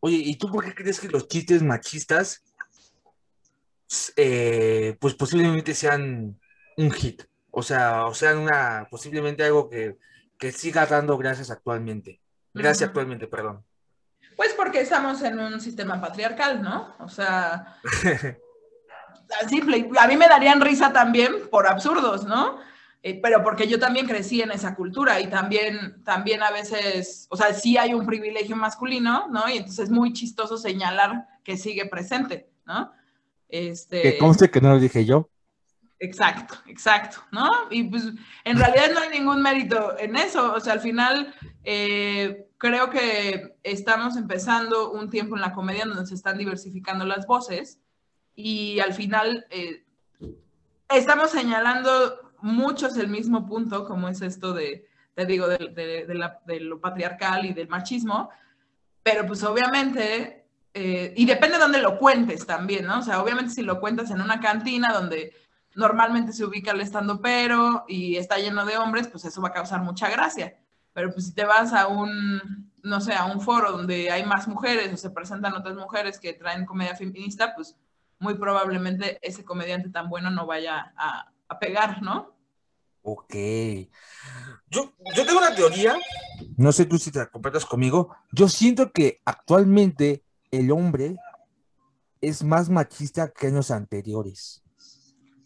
[0.00, 2.42] Oye, ¿y tú por qué crees que los chistes machistas,
[4.16, 6.38] eh, pues posiblemente sean
[6.76, 7.22] un hit?
[7.58, 9.96] o sea, o sea, una, posiblemente algo que,
[10.38, 12.20] que siga dando gracias actualmente.
[12.52, 13.64] Gracias actualmente, perdón.
[14.36, 16.94] Pues porque estamos en un sistema patriarcal, ¿no?
[16.98, 17.78] O sea,
[19.48, 19.88] simple.
[19.98, 22.58] A mí me darían risa también por absurdos, ¿no?
[23.02, 27.36] Eh, pero porque yo también crecí en esa cultura y también, también a veces, o
[27.36, 29.48] sea, sí hay un privilegio masculino, ¿no?
[29.48, 32.90] Y entonces es muy chistoso señalar que sigue presente, ¿no?
[33.48, 34.02] Este...
[34.02, 35.28] Que conste que no lo dije yo.
[35.98, 37.48] Exacto, exacto, ¿no?
[37.70, 38.04] Y pues
[38.44, 41.32] en realidad no hay ningún mérito en eso, o sea, al final
[41.64, 47.26] eh, creo que estamos empezando un tiempo en la comedia donde se están diversificando las
[47.26, 47.80] voces
[48.36, 49.84] y al final eh,
[50.90, 56.06] estamos señalando muchos el mismo punto, como es esto de, te digo, de,
[56.60, 58.28] lo patriarcal y del machismo,
[59.02, 62.98] pero pues obviamente, eh, y depende de dónde lo cuentes también, ¿no?
[62.98, 65.32] O sea, obviamente si lo cuentas en una cantina donde
[65.74, 69.52] normalmente se ubica el estando pero y está lleno de hombres, pues eso va a
[69.52, 70.58] causar mucha gracia.
[70.92, 74.48] Pero pues si te vas a un, no sé, a un foro donde hay más
[74.48, 77.76] mujeres o se presentan otras mujeres que traen comedia feminista, pues
[78.18, 82.34] muy probablemente ese comediante tan bueno no vaya a, pegar, ¿no?
[83.02, 83.34] Ok.
[84.68, 85.96] Yo, yo tengo una teoría,
[86.56, 91.16] no sé tú si te compartas conmigo, yo siento que actualmente el hombre
[92.20, 94.62] es más machista que en los anteriores.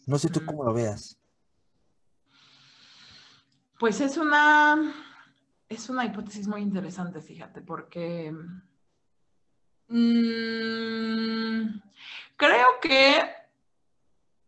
[0.07, 1.17] No sé tú cómo lo veas.
[3.79, 4.93] Pues es una,
[5.69, 8.31] es una hipótesis muy interesante, fíjate, porque
[9.87, 11.81] mm,
[12.41, 13.23] creo que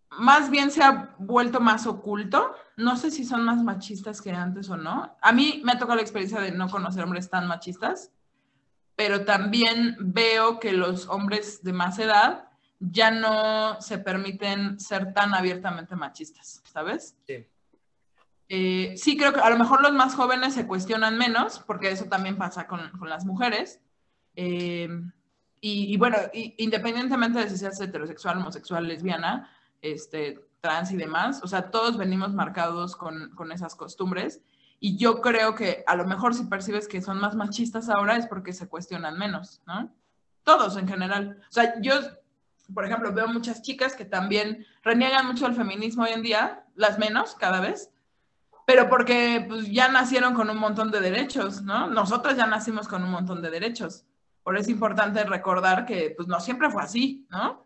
[0.10, 2.56] más bien se ha vuelto más oculto.
[2.76, 5.16] No sé si son más machistas que antes o no.
[5.22, 8.12] A mí me ha tocado la experiencia de no conocer hombres tan machistas,
[8.96, 15.36] pero también veo que los hombres de más edad ya no se permiten ser tan
[15.36, 17.16] abiertamente machistas, ¿sabes?
[17.28, 17.46] Sí.
[18.50, 22.06] Eh, sí, creo que a lo mejor los más jóvenes se cuestionan menos, porque eso
[22.06, 23.80] también pasa con, las mujeres.
[24.36, 24.90] Eh,
[25.65, 29.49] y, bueno, independientemente de si seas heterosexual, homosexual, lesbiana,
[29.82, 34.41] este, trans y demás, o sea, todos venimos marcados con, con esas costumbres.
[34.82, 38.28] Y yo creo que a lo mejor si percibes que son más machistas ahora es
[38.28, 39.89] porque se cuestionan menos, ¿no?
[40.43, 41.39] Todos en general.
[41.49, 41.93] O sea, yo
[42.73, 46.99] por ejemplo, veo muchas chicas que también reniegan mucho el feminismo hoy en día, las
[46.99, 47.91] menos cada vez,
[48.65, 51.88] pero porque pues, ya nacieron con un montón de derechos, ¿no?
[51.88, 54.06] Nosotras ya nacimos con un montón de derechos.
[54.44, 57.66] Por eso es importante recordar que pues no siempre fue así, ¿no?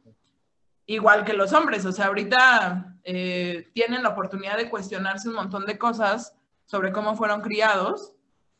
[0.85, 5.65] Igual que los hombres, o sea, ahorita eh, tienen la oportunidad de cuestionarse un montón
[5.65, 6.35] de cosas
[6.65, 8.13] sobre cómo fueron criados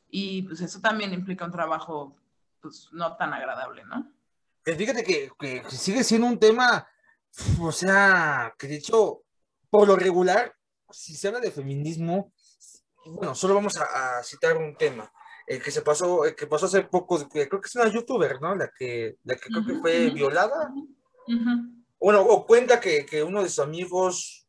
[0.09, 2.15] y pues eso también implica un trabajo
[2.61, 4.11] pues no tan agradable, ¿no?
[4.75, 6.87] fíjate que, sigue siendo un tema,
[7.61, 9.23] o sea, que de hecho,
[9.69, 10.53] por lo regular,
[10.89, 12.33] si se habla de feminismo,
[13.05, 15.09] bueno, solo vamos a, citar un tema.
[15.47, 18.53] El que se pasó, el que pasó hace poco, creo que es una youtuber, ¿no?
[18.53, 20.71] La que, la que creo que fue violada.
[21.99, 24.45] Bueno, o cuenta que, que, uno de sus amigos,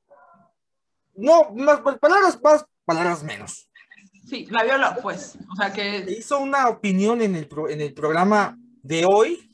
[1.15, 3.71] no, más palabras más, palabras menos.
[4.29, 5.39] Sí, la violó, pues.
[5.51, 6.05] O sea que.
[6.19, 9.49] Hizo una opinión en el, en el programa de hoy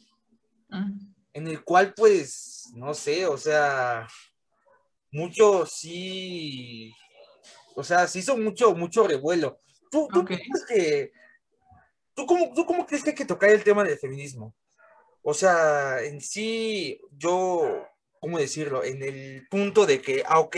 [1.33, 4.07] en el cual pues, no sé, o sea,
[5.13, 6.93] mucho sí,
[7.75, 9.59] o sea, se hizo mucho, mucho revuelo.
[9.91, 11.13] ¿Tú, tú crees que,
[12.15, 14.55] tú cómo, tú cómo crees que hay que tocar el tema del feminismo?
[15.23, 17.87] O sea, en sí, yo,
[18.21, 18.85] ¿cómo decirlo?
[18.85, 20.57] En el punto de que, ah, ok,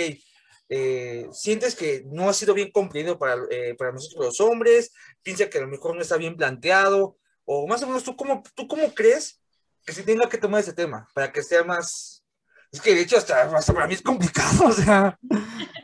[0.68, 4.92] eh, sientes que no ha sido bien comprendido para, eh, para nosotros los hombres,
[5.22, 8.42] piensa que a lo mejor no está bien planteado, o más o menos, ¿tú cómo,
[8.54, 9.40] tú cómo crees
[9.86, 12.24] que sí tenga que tomar ese tema para que sea más.
[12.72, 15.16] Es que de hecho hasta, para mí es complicado, o sea.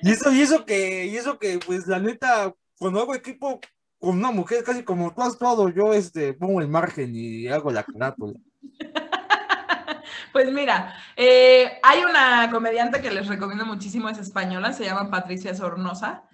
[0.03, 3.61] Y eso, y eso que, y eso que, pues la neta, cuando hago equipo
[4.03, 7.71] con una mujer, casi como tú has todo, yo este, pongo el margen y hago
[7.71, 8.35] la carátula.
[10.33, 15.55] Pues mira, eh, hay una comediante que les recomiendo muchísimo, es española, se llama Patricia
[15.55, 16.25] Sornosa.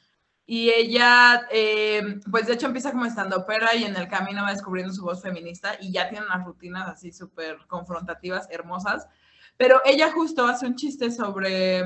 [0.46, 4.52] Y ella, eh, pues de hecho empieza como estando opera y en el camino va
[4.52, 9.08] descubriendo su voz feminista y ya tiene unas rutinas así súper confrontativas, hermosas.
[9.56, 11.82] Pero ella justo hace un chiste sobre,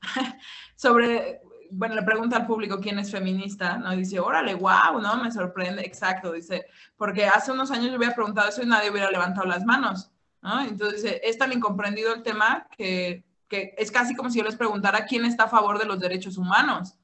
[0.76, 3.92] sobre, bueno, le pregunta al público quién es feminista, ¿no?
[3.92, 5.16] Y dice, órale, wow, ¿no?
[5.22, 6.66] Me sorprende, exacto, dice,
[6.96, 10.10] porque hace unos años yo hubiera preguntado eso y nadie hubiera levantado las manos,
[10.42, 10.60] ¿no?
[10.62, 14.56] Entonces dice, es tan incomprendido el tema que, que es casi como si yo les
[14.56, 16.96] preguntara quién está a favor de los derechos humanos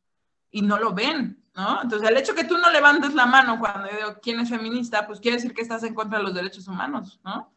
[0.51, 1.83] y no lo ven, ¿no?
[1.83, 5.07] Entonces, el hecho que tú no levantes la mano cuando yo digo quién es feminista,
[5.07, 7.53] pues quiere decir que estás en contra de los derechos humanos, ¿no?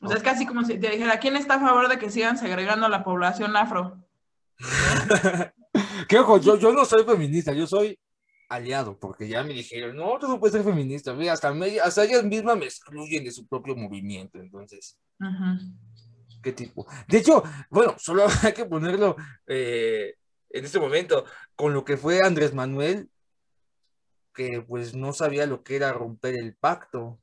[0.00, 2.36] O sea, es casi como si te dijera, ¿quién está a favor de que sigan
[2.36, 4.04] segregando a la población afro?
[6.08, 7.98] Que ojo, yo, yo no soy feminista, yo soy
[8.48, 12.24] aliado, porque ya me dijeron, no, tú no puedes ser feminista, mira, hasta, hasta ellas
[12.24, 14.98] mismas me excluyen de su propio movimiento, entonces.
[16.42, 16.86] ¿Qué tipo?
[17.08, 20.14] De hecho, bueno, solo hay que ponerlo eh,
[20.50, 21.24] en este momento
[21.54, 23.08] con lo que fue Andrés Manuel,
[24.34, 27.20] que pues no sabía lo que era romper el pacto.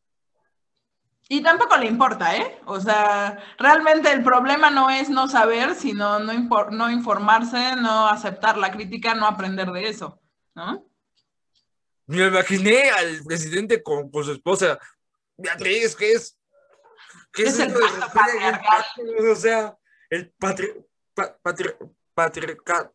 [1.32, 2.60] Y tampoco le importa, ¿eh?
[2.66, 6.34] O sea, realmente el problema no es no saber, sino no,
[6.72, 10.20] no informarse, no aceptar la crítica, no aprender de eso,
[10.56, 10.90] ¿no?
[12.08, 14.80] Me imaginé al presidente con, su esposa,
[15.38, 16.36] Beatriz, ¿qué es?
[17.32, 18.86] ¿Qué es, el patriarcal?
[19.32, 19.78] O sea,
[20.10, 20.74] el patri,
[22.14, 22.90] patri,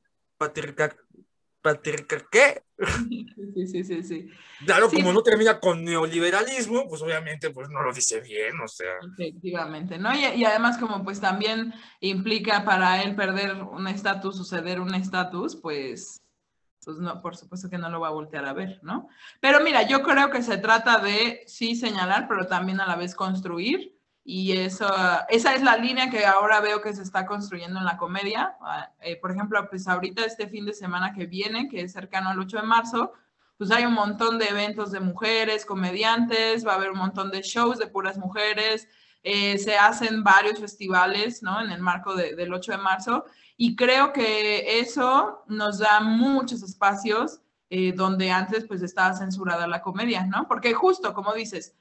[1.64, 2.62] patriarcal, ¿qué?
[3.54, 4.30] Sí, sí, sí, sí.
[4.66, 8.94] Claro, como no termina con neoliberalismo, pues obviamente pues no lo dice bien, o sea.
[9.16, 10.12] Efectivamente, ¿no?
[10.12, 14.92] Y, y además como pues también implica para él perder un estatus o ceder un
[14.94, 16.20] estatus, pues
[16.84, 19.08] pues no, por supuesto que no lo va a voltear a ver, ¿no?
[19.40, 23.14] Pero mira, yo creo que se trata de sí señalar, pero también a la vez
[23.14, 23.93] construir.
[24.26, 24.90] Y eso,
[25.28, 28.56] esa es la línea que ahora veo que se está construyendo en la comedia.
[28.62, 32.30] Ah, eh, por ejemplo, pues ahorita este fin de semana que viene, que es cercano
[32.30, 33.12] al 8 de marzo,
[33.58, 37.42] pues hay un montón de eventos de mujeres, comediantes, va a haber un montón de
[37.42, 38.88] shows de puras mujeres,
[39.22, 41.60] eh, se hacen varios festivales, ¿no?
[41.60, 43.24] En el marco del 8 de marzo.
[43.56, 49.82] Y creo que eso nos da muchos espacios eh, donde antes pues estaba censurada la
[49.82, 50.46] comedia, ¿no?
[50.48, 51.74] Porque justo, como dices,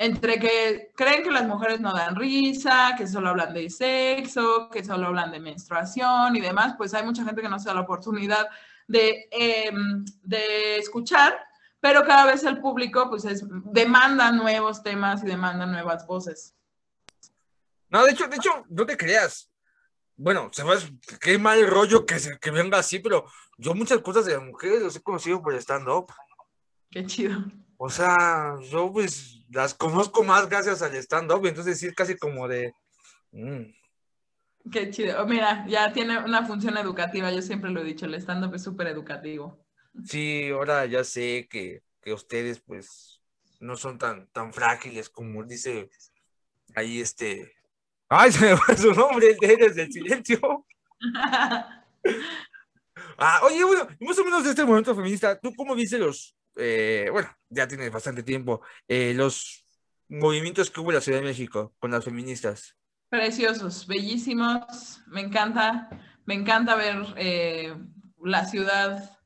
[0.00, 4.82] entre que creen que las mujeres no dan risa, que solo hablan de sexo, que
[4.82, 7.82] solo hablan de menstruación y demás, pues hay mucha gente que no se da la
[7.82, 8.48] oportunidad
[8.88, 11.38] de, em, de escuchar,
[11.80, 16.54] pero cada vez el público pues es, demanda nuevos temas y demanda nuevas voces.
[17.90, 19.50] No, de hecho, de hecho, no te creas
[20.22, 20.62] bueno, se
[21.18, 23.24] qué mal rollo que, que venga así, pero
[23.56, 26.12] yo muchas cosas de mujeres las he conocido por stand-up.
[26.90, 27.42] Qué chido.
[27.82, 32.46] O sea, yo pues las conozco más gracias al stand-up, entonces sí es casi como
[32.46, 32.74] de...
[33.32, 33.72] Mm.
[34.70, 35.26] Qué chido.
[35.26, 38.88] Mira, ya tiene una función educativa, yo siempre lo he dicho, el stand-up es súper
[38.88, 39.64] educativo.
[40.04, 43.22] Sí, ahora ya sé que, que ustedes pues
[43.60, 45.88] no son tan, tan frágiles como dice
[46.74, 47.50] ahí este
[48.10, 50.66] Ay, se me fue su nombre, el de desde el silencio.
[53.22, 57.08] Ah, oye, bueno, más o menos de este momento feminista, ¿tú cómo viste los, eh,
[57.10, 59.66] bueno, ya tienes bastante tiempo, eh, los
[60.08, 62.76] movimientos que hubo en la Ciudad de México con las feministas?
[63.08, 65.88] Preciosos, bellísimos, me encanta,
[66.26, 67.74] me encanta ver eh,
[68.22, 69.20] la ciudad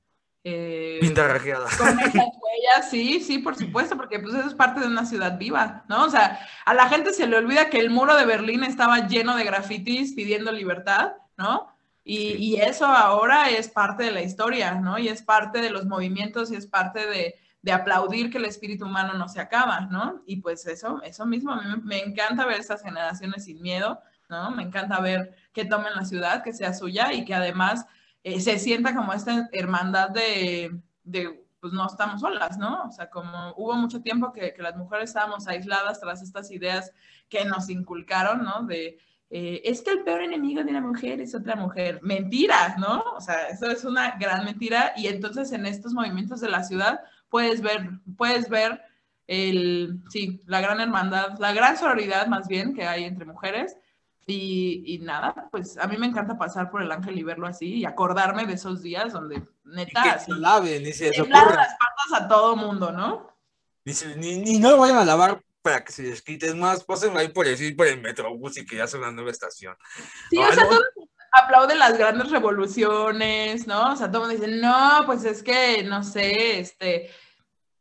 [0.46, 1.68] eh, Pintarrajeada.
[1.78, 5.38] Con esas huellas, sí, sí, por supuesto, porque pues eso es parte de una ciudad
[5.38, 6.04] viva, ¿no?
[6.04, 9.36] O sea, a la gente se le olvida que el muro de Berlín estaba lleno
[9.36, 11.73] de grafitis pidiendo libertad, ¿no?
[12.06, 14.98] Y, eso ahora es parte de la historia, ¿no?
[14.98, 18.84] Y es parte de los movimientos y es parte de, de, aplaudir que el espíritu
[18.84, 20.22] humano no se acaba, ¿no?
[20.26, 24.00] Y pues eso, eso mismo, a mí me, me encanta ver estas generaciones sin miedo,
[24.28, 24.50] ¿no?
[24.50, 27.86] Me encanta ver que tomen la ciudad, que sea suya y que además
[28.22, 32.84] eh, se sienta como esta hermandad de, de, pues no estamos solas, ¿no?
[32.84, 36.92] O sea, como hubo mucho tiempo que, que, las mujeres estábamos aisladas tras estas ideas
[37.30, 38.62] que nos inculcaron, ¿no?
[38.64, 38.98] De,
[39.30, 42.00] eh, es que el peor enemigo de una mujer es otra mujer.
[42.02, 43.02] Mentira, ¿no?
[43.16, 44.92] O sea, eso es una gran mentira.
[44.96, 48.82] Y entonces en estos movimientos de la ciudad puedes ver, puedes ver
[49.26, 53.76] el, sí, la gran hermandad, la gran sororidad más bien que hay entre mujeres
[54.26, 57.84] y, nada, pues a mí me encanta pasar por el ángel y verlo así y
[57.84, 60.18] acordarme de esos días donde neta.
[60.22, 61.26] Y que laven, dice eso.
[61.26, 63.28] las patas a todo mundo, ¿no?
[63.84, 67.28] Dice, ni, ni no lo vayan a lavar para que se les más, pasen ahí
[67.28, 69.74] por el, por el metrobús y que ya sea una nueva estación.
[70.30, 70.84] Sí, o sea, todos
[71.32, 73.92] aplauden las grandes revoluciones, ¿no?
[73.92, 77.10] O sea, todo el mundo dice, no, pues es que, no sé, este,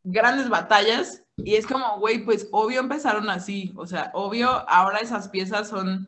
[0.04, 1.24] grandes batallas.
[1.38, 3.74] Y es como, güey, pues obvio empezaron así.
[3.76, 6.08] O sea, obvio, ahora esas piezas son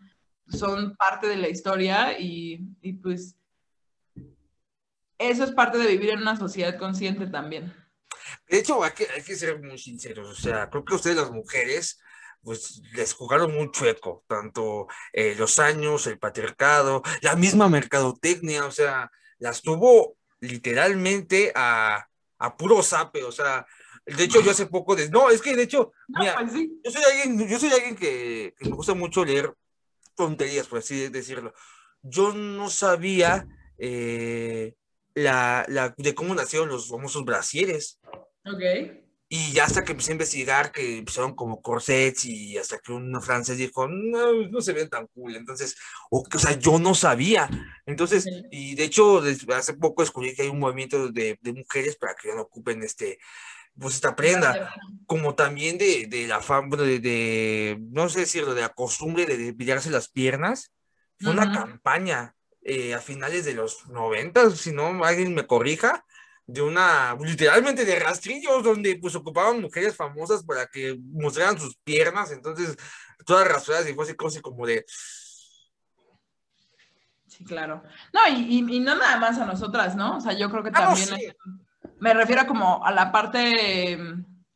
[0.49, 2.57] son parte de la historia y,
[3.01, 3.35] pues
[5.17, 7.73] eso es parte de vivir en una sociedad consciente también.
[8.47, 11.31] De hecho, hay que, hay que ser muy sinceros, o sea, creo que ustedes las
[11.31, 11.99] mujeres,
[12.41, 18.71] pues les jugaron muy chueco, tanto eh, los años, el patriarcado, la misma mercadotecnia, o
[18.71, 23.65] sea, las tuvo literalmente a, a puro sape, o sea,
[24.05, 27.03] de hecho yo hace poco, de, no, es que de hecho, mira, pues yo soy
[27.03, 29.51] alguien, yo soy alguien que, que me gusta mucho leer
[30.15, 31.53] tonterías, por así decirlo.
[32.01, 34.75] Yo no sabía eh,
[35.13, 37.99] la, la, de cómo nacieron los famosos brasieres.
[38.45, 38.61] Ok.
[39.27, 43.19] Y ya hasta que empecé a investigar que empezaron como corsets y hasta que un
[43.21, 45.35] francés dijo, no, no se ven tan cool.
[45.35, 45.75] Entonces,
[46.11, 47.49] o, o sea, yo no sabía.
[47.87, 49.23] Entonces, y de hecho,
[49.55, 53.17] hace poco descubrí que hay un movimiento de, de mujeres para que no ocupen este,
[53.77, 54.73] pues esta prenda,
[55.07, 59.37] como también de, de la fama, de, de, no sé decirlo, de la costumbre de
[59.37, 60.71] depilarse las piernas.
[61.19, 66.05] Fue una campaña eh, a finales de los 90, si no alguien me corrija,
[66.47, 72.31] de una, literalmente de rastrillos, donde pues ocupaban mujeres famosas para que mostraran sus piernas,
[72.31, 72.77] entonces
[73.25, 74.85] todas rastradas y fue así, como de...
[77.27, 77.83] Sí, claro.
[78.13, 80.17] No, y, y, no nada más a nosotras, ¿no?
[80.17, 81.09] O sea, yo creo que ah, también...
[81.99, 83.99] me refiero como a la parte...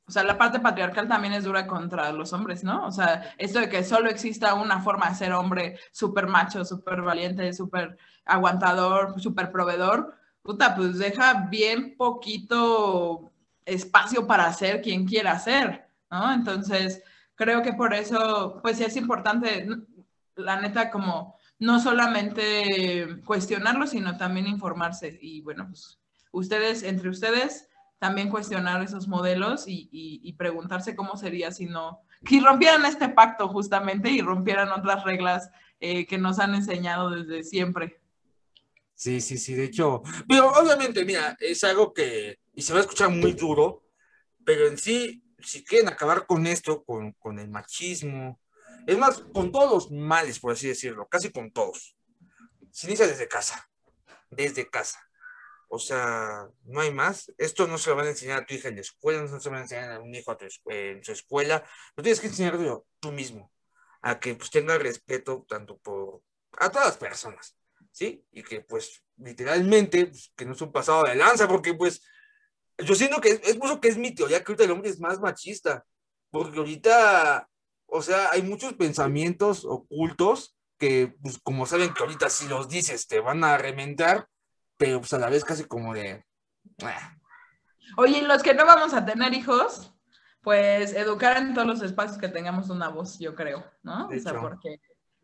[0.07, 2.87] O sea, la parte patriarcal también es dura contra los hombres, ¿no?
[2.87, 7.03] O sea, esto de que solo exista una forma de ser hombre súper macho, súper
[7.03, 13.31] valiente, súper aguantador, súper proveedor, puta, pues deja bien poquito
[13.65, 16.33] espacio para ser quien quiera ser, ¿no?
[16.33, 17.03] Entonces,
[17.35, 19.67] creo que por eso, pues sí es importante,
[20.35, 25.19] la neta, como no solamente cuestionarlo, sino también informarse.
[25.21, 25.99] Y bueno, pues
[26.31, 27.69] ustedes, entre ustedes,
[27.99, 34.09] también cuestionar esos modelos y, preguntarse cómo sería si no, si rompieran este pacto justamente
[34.09, 37.98] y rompieran otras reglas eh, que nos han enseñado desde siempre.
[38.99, 42.81] Sí, sí, sí, de hecho, pero obviamente, mira, es algo que, y se va a
[42.81, 43.85] escuchar muy duro,
[44.43, 48.41] pero en sí, si quieren acabar con esto, con, con el machismo,
[48.85, 51.95] es más, con todos los males, por así decirlo, casi con todos,
[52.73, 53.69] se inicia desde casa,
[54.31, 54.99] desde casa.
[55.69, 57.31] O sea, no hay más.
[57.37, 59.45] Esto no se lo van a enseñar a tu hija en la escuela, no se
[59.45, 61.63] lo van a enseñar a un hijo en su escuela.
[61.95, 63.53] Lo tienes que enseñarlo tú mismo,
[64.01, 66.21] a que pues, tenga respeto tanto por
[66.57, 67.55] a todas las personas
[67.91, 68.25] ¿sí?
[68.31, 72.01] Y que pues literalmente, pues, que no es un pasado de lanza, porque pues
[72.77, 75.19] yo siento que es, es que es mi teoría que ahorita el hombre es más
[75.19, 75.85] machista,
[76.31, 77.47] porque ahorita,
[77.87, 83.07] o sea, hay muchos pensamientos ocultos que, pues como saben que ahorita si los dices
[83.07, 84.27] te van a reventar,
[84.77, 86.23] pero pues a la vez casi como de...
[86.83, 87.15] Ah".
[87.97, 89.93] Oye, los que no vamos a tener hijos,
[90.41, 94.07] pues educar en todos los espacios que tengamos una voz, yo creo, ¿no?
[94.07, 94.79] o sea, porque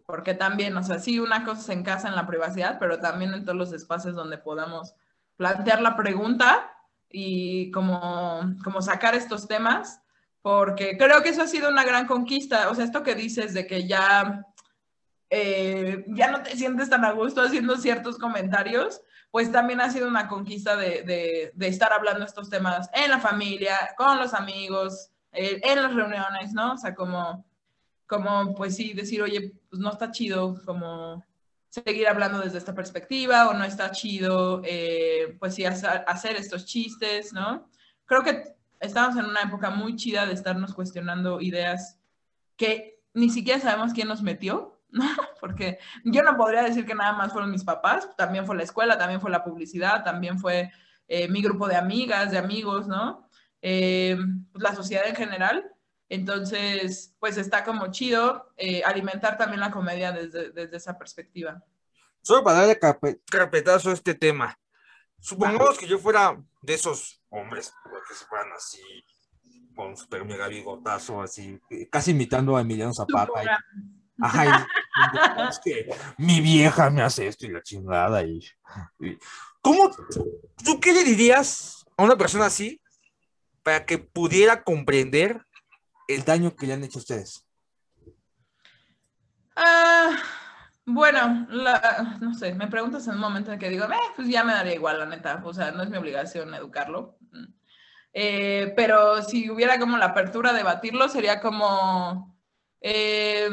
[0.06, 3.34] porque también, o sea, sí, una cosa es en casa, en la privacidad, pero también
[3.34, 4.94] en todos los espacios donde podamos
[5.36, 6.72] plantear la pregunta
[7.10, 10.02] y como, como sacar estos temas,
[10.42, 13.66] porque creo que eso ha sido una gran conquista, o sea, esto que dices de
[13.66, 14.46] que ya,
[15.30, 19.02] eh, ya no te sientes tan a gusto haciendo ciertos comentarios,
[19.32, 23.20] pues también ha sido una conquista de, de, de estar hablando estos temas en la
[23.20, 26.74] familia, con los amigos, eh, en las reuniones, ¿no?
[26.74, 27.44] O sea, como
[28.08, 31.24] como pues sí, decir, oye, pues no está chido como
[31.84, 37.34] seguir hablando desde esta perspectiva o no está chido, eh, pues sí, hacer, estos chistes,
[37.34, 37.70] ¿no?
[38.06, 42.00] Creo que estamos en una época muy chida de estarnos cuestionando ideas
[42.56, 45.06] que ni siquiera sabemos quién nos metió, ¿no?
[45.42, 48.98] Porque yo no podría decir que nada más fueron mis papás, también fue la escuela,
[48.98, 50.72] también fue la publicidad, también fue
[51.08, 53.30] eh, mi grupo de amigas, de amigos, ¿no?
[53.62, 54.18] Eh,
[54.52, 55.75] pues la sociedad en general.
[56.10, 61.64] Entonces, pues está como chido eh, alimentar también la comedia desde, desde, esa perspectiva.
[62.22, 62.80] Solo para darle
[63.26, 64.58] carpetazo a este tema.
[65.20, 67.74] Supongamos que yo fuera de esos hombres,
[68.08, 68.82] que se fueran así,
[69.76, 71.60] con super mega bigotazo, así,
[71.92, 73.60] casi imitando a Emiliano Zapata.
[74.22, 74.68] Ajá,
[75.50, 78.24] es que mi vieja me hace esto y la chingada.
[78.24, 78.40] Y,
[79.00, 79.18] y,
[79.62, 79.90] ¿Cómo,
[80.64, 82.82] tú qué le dirías a una persona así
[83.64, 85.46] para que pudiera comprender
[86.08, 87.48] el daño que le han hecho a ustedes?
[89.56, 90.12] Ah,
[90.86, 91.48] bueno,
[92.22, 94.76] no sé, me preguntas en un momento en que digo, eh, pues ya me daría
[94.76, 97.18] igual, la neta, o sea, no es mi obligación educarlo.
[98.14, 102.38] Eh, pero si hubiera como la apertura de debatirlo, sería como,
[102.82, 103.50] eh,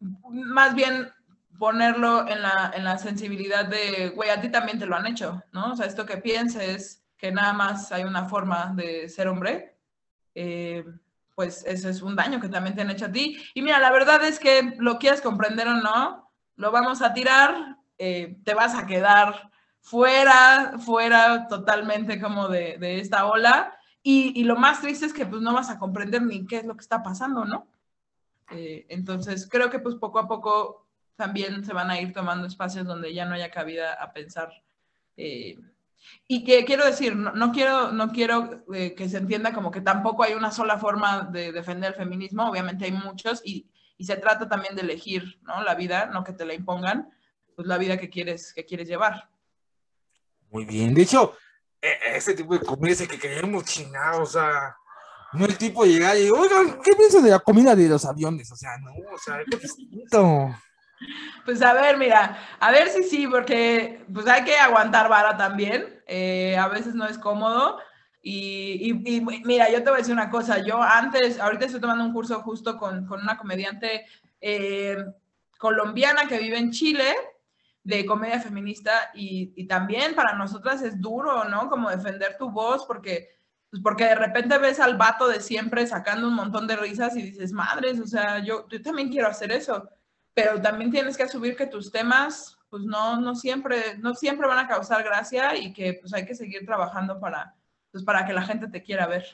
[0.00, 1.12] más bien
[1.58, 5.42] ponerlo en la, en la sensibilidad de, güey, a ti también te lo han hecho,
[5.52, 5.72] ¿no?
[5.72, 9.78] O sea, esto que pienses que nada más hay una forma de ser hombre,
[10.34, 10.84] eh,
[11.36, 13.38] pues ese es un daño que también te han hecho a ti.
[13.54, 17.76] Y mira, la verdad es que lo quieres comprender o no, lo vamos a tirar,
[17.98, 23.78] eh, te vas a quedar fuera, fuera totalmente como de, de esta ola.
[24.02, 26.64] Y, y, lo más triste es que pues no vas a comprender ni qué es
[26.64, 27.68] lo que está pasando, ¿no?
[28.50, 32.86] Eh, entonces, creo que pues poco a poco también se van a ir tomando espacios
[32.86, 34.50] donde ya no haya cabida a pensar
[35.16, 35.58] eh,
[36.28, 40.22] y que quiero decir, no, quiero, no quiero eh, que se entienda como que tampoco
[40.22, 44.48] hay una sola forma de defender el feminismo, obviamente hay muchos y, y, se trata
[44.48, 45.62] también de elegir ¿no?
[45.62, 47.10] la vida, no que te la impongan,
[47.54, 49.28] pues la vida que quieres, que quieres llevar.
[50.50, 51.36] Muy bien, de hecho,
[51.80, 54.76] e, ese tipo de comedia que queremos chingar, o sea,
[55.32, 58.50] No el tipo llegar y oigan, ¿qué piensan de la comida de los aviones?
[58.52, 60.54] O sea, no, o sea, es distinto.
[61.44, 66.02] Pues a ver, mira, a ver si sí, porque pues hay que aguantar vara también.
[66.06, 67.78] Eh, a veces no es cómodo.
[68.22, 68.92] Y,
[69.44, 70.58] mira, yo te voy a decir una cosa.
[70.58, 74.06] Yo antes, ahorita estoy tomando un curso justo con, con una comediante
[74.40, 74.96] eh,
[75.58, 77.14] colombiana que vive en Chile
[77.84, 81.70] de comedia feminista y, y, también para nosotras es duro, ¿no?
[81.70, 83.28] Como defender tu voz porque,
[83.70, 87.22] pues porque de repente ves al vato de siempre sacando un montón de risas y
[87.22, 89.88] dices, madres, o sea, yo, yo también quiero hacer eso
[90.36, 94.58] pero también tienes que asumir que tus temas, pues no, no, siempre, no siempre van
[94.58, 97.56] a causar gracia y que pues hay que seguir trabajando para,
[97.90, 99.24] pues, para que la gente te quiera ver.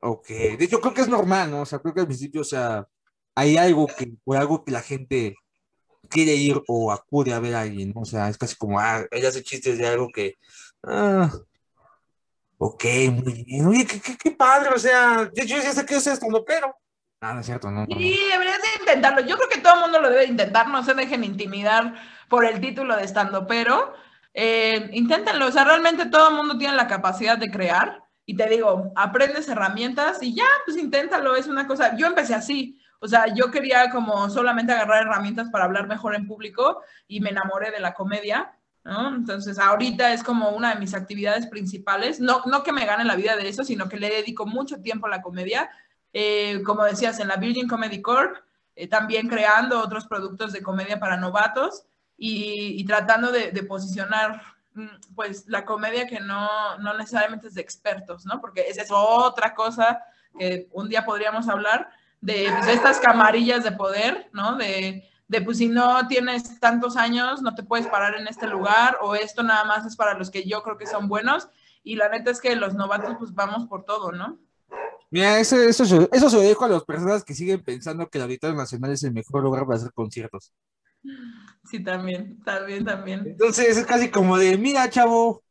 [0.00, 1.60] Ok, de hecho creo que es normal, ¿no?
[1.60, 2.88] O sea, creo que al principio, o sea,
[3.36, 5.36] hay algo que, o algo que la gente
[6.10, 8.00] quiere ir o acude a ver a alguien, ¿no?
[8.00, 10.34] O sea, es casi como, ah, ella hace chistes de algo que,
[10.82, 11.30] ah,
[12.58, 13.86] ok, muy bien,
[14.20, 16.76] qué, padre, o sea, yo, yo ya sé que es esto, pero
[17.20, 17.86] Ah, no es cierto, no.
[17.86, 19.20] Sí, deberías de intentarlo.
[19.22, 21.94] Yo creo que todo el mundo lo debe intentar, no se dejen intimidar
[22.28, 23.94] por el título de estando, pero
[24.34, 25.46] eh, inténtenlo.
[25.46, 28.02] O sea, realmente todo el mundo tiene la capacidad de crear.
[28.26, 31.36] Y te digo, aprendes herramientas y ya, pues inténtalo.
[31.36, 31.96] Es una cosa.
[31.96, 32.80] Yo empecé así.
[32.98, 37.30] O sea, yo quería como solamente agarrar herramientas para hablar mejor en público y me
[37.30, 38.52] enamoré de la comedia.
[38.84, 39.14] ¿no?
[39.14, 42.20] Entonces, ahorita es como una de mis actividades principales.
[42.20, 45.06] No, no que me gane la vida de eso, sino que le dedico mucho tiempo
[45.06, 45.70] a la comedia
[46.18, 48.38] eh, como decías, en la Virgin Comedy Corp,
[48.74, 51.84] eh, también creando otros productos de comedia para novatos
[52.16, 54.40] y, tratando de, posicionar
[54.72, 58.40] mm, pues la comedia que no, no, necesariamente es de expertos, ¿no?
[58.40, 60.02] Porque esa es otra cosa
[60.38, 61.90] que un día podríamos hablar
[62.22, 64.56] de pues, estas camarillas de poder, ¿no?
[64.56, 68.96] De, de pues si no tienes tantos años, no te puedes parar en este lugar
[69.02, 71.50] o esto nada más es para los que yo creo que son buenos
[71.84, 74.38] y la neta es que los novatos pues vamos por todo, ¿no?
[75.16, 78.24] Mira, eso, eso, eso se lo dejo a las personas que siguen pensando que el
[78.24, 80.52] Auditorio Nacional es el mejor lugar para hacer conciertos.
[81.64, 83.22] Sí, también, también, también.
[83.26, 85.42] Entonces es casi como de, mira, chavo,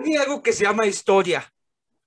[0.00, 1.44] mira algo que se llama historia.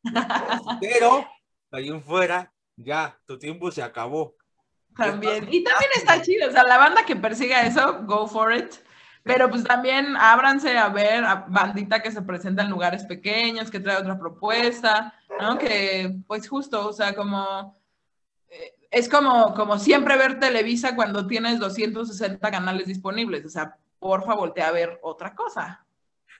[0.81, 1.27] Pero,
[1.69, 4.33] ahí en fuera, ya, tu tiempo se acabó.
[4.97, 5.43] También.
[5.51, 8.73] Y también está chido, o sea, la banda que persiga eso, go for it.
[9.23, 13.79] Pero pues también ábranse a ver a bandita que se presenta en lugares pequeños, que
[13.79, 15.57] trae otra propuesta, ¿no?
[15.57, 17.79] Que pues justo, o sea, como
[18.49, 24.25] eh, es como, como siempre ver Televisa cuando tienes 260 canales disponibles, o sea, por
[24.25, 25.85] favor, te a ver otra cosa.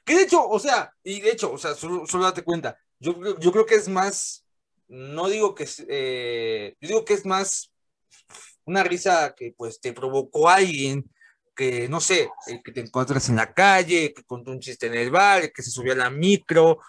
[0.03, 3.51] Que de hecho, o sea, y de hecho, o sea, solo, date cuenta, yo, yo
[3.51, 4.43] creo que es más,
[4.88, 7.71] no digo que eh, yo digo que es más
[8.65, 11.09] una risa que pues te provocó alguien
[11.56, 14.95] que, no sé, el que te encuentras en la calle, que contó un chiste en
[14.95, 16.80] el bar, que se subió a la micro,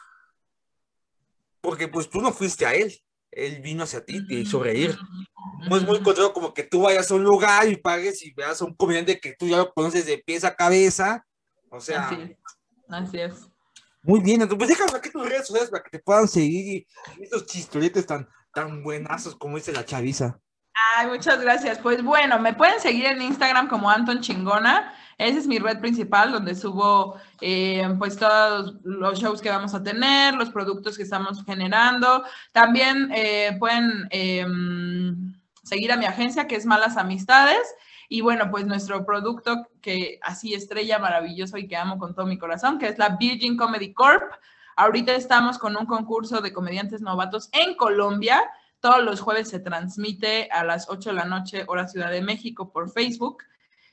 [1.60, 2.92] porque pues tú no fuiste a él,
[3.30, 4.96] él vino hacia ti, te hizo reír.
[5.68, 8.60] No es muy encontrado como que tú vayas a un lugar y pagues y veas
[8.60, 11.26] a un comediante que tú ya lo conoces de pies a cabeza,
[11.70, 12.10] o sea...
[12.88, 13.48] Así es.
[14.02, 16.86] Muy bien, entonces pues déjame aquí tus redes sociales para que te puedan seguir
[17.18, 20.40] y estos chistoretes tan, tan buenazos como dice la chaviza.
[20.74, 21.78] Ay, muchas gracias.
[21.78, 24.94] Pues bueno, me pueden seguir en Instagram como Anton Chingona.
[25.18, 29.82] Esa es mi red principal donde subo eh, pues todos los shows que vamos a
[29.82, 32.24] tener, los productos que estamos generando.
[32.52, 37.62] También eh, pueden em, seguir a mi agencia que es Malas Amistades.
[38.08, 42.38] Y bueno, pues nuestro producto que así estrella maravilloso y que amo con todo mi
[42.38, 44.32] corazón, que es la Virgin Comedy Corp.
[44.76, 48.42] Ahorita estamos con un concurso de comediantes novatos en Colombia
[48.82, 52.72] todos los jueves se transmite a las 8 de la noche, hora Ciudad de México,
[52.72, 53.44] por Facebook.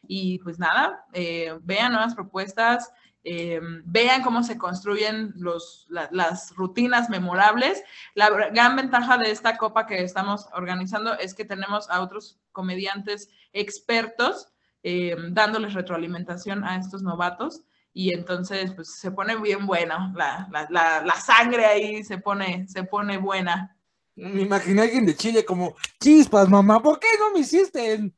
[0.08, 2.92] Y pues nada, eh, vean nuevas propuestas,
[3.24, 7.84] eh, vean cómo se construyen los, las rutinas memorables.
[8.16, 13.30] La gran ventaja de esta copa que estamos organizando es que tenemos a otros comediantes
[13.54, 14.48] expertos
[14.82, 17.62] eh, dándoles retroalimentación a estos novatos
[17.94, 22.84] y entonces pues se pone bien buena, la, la, la, sangre ahí se pone, se
[22.84, 23.76] pone buena.
[24.20, 28.12] Me imaginé a alguien de Chile como, chispas, mamá, ¿por qué no me hiciste?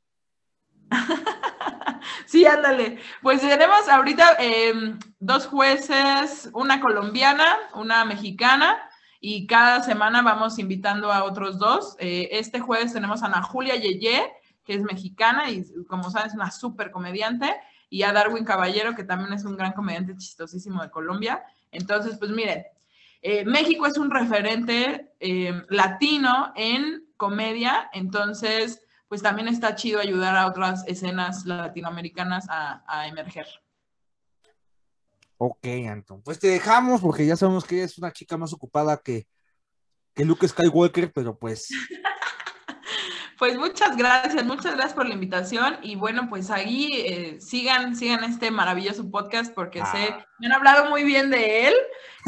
[2.26, 2.98] sí, ándale.
[3.22, 8.82] Pues tenemos ahorita em, dos jueces, una colombiana, una mexicana,
[9.20, 11.96] y cada semana vamos invitando a otros dos.
[12.00, 14.34] Eh, este jueves tenemos a Ana Julia Yeye,
[14.64, 17.56] que es mexicana y como sabes, es una súper comediante,
[17.92, 21.44] y a Darwin Caballero, que también es un gran comediante chistosísimo de Colombia.
[21.72, 22.66] Entonces, pues miren,
[23.22, 30.36] eh, México es un referente eh, latino en comedia, entonces, pues también está chido ayudar
[30.36, 33.46] a otras escenas latinoamericanas a, emerger.
[35.38, 36.22] Ok, Anton.
[36.24, 39.28] Pues te dejamos porque ya sabemos que es una chica más ocupada que,
[40.16, 41.70] que Luke Skywalker, pero pues.
[43.42, 48.24] Pues muchas gracias, muchas gracias por la invitación y bueno, pues ahí eh, sigan, sigan
[48.24, 50.28] este maravilloso podcast porque sé, Ah.
[50.38, 51.74] me han hablado muy bien de él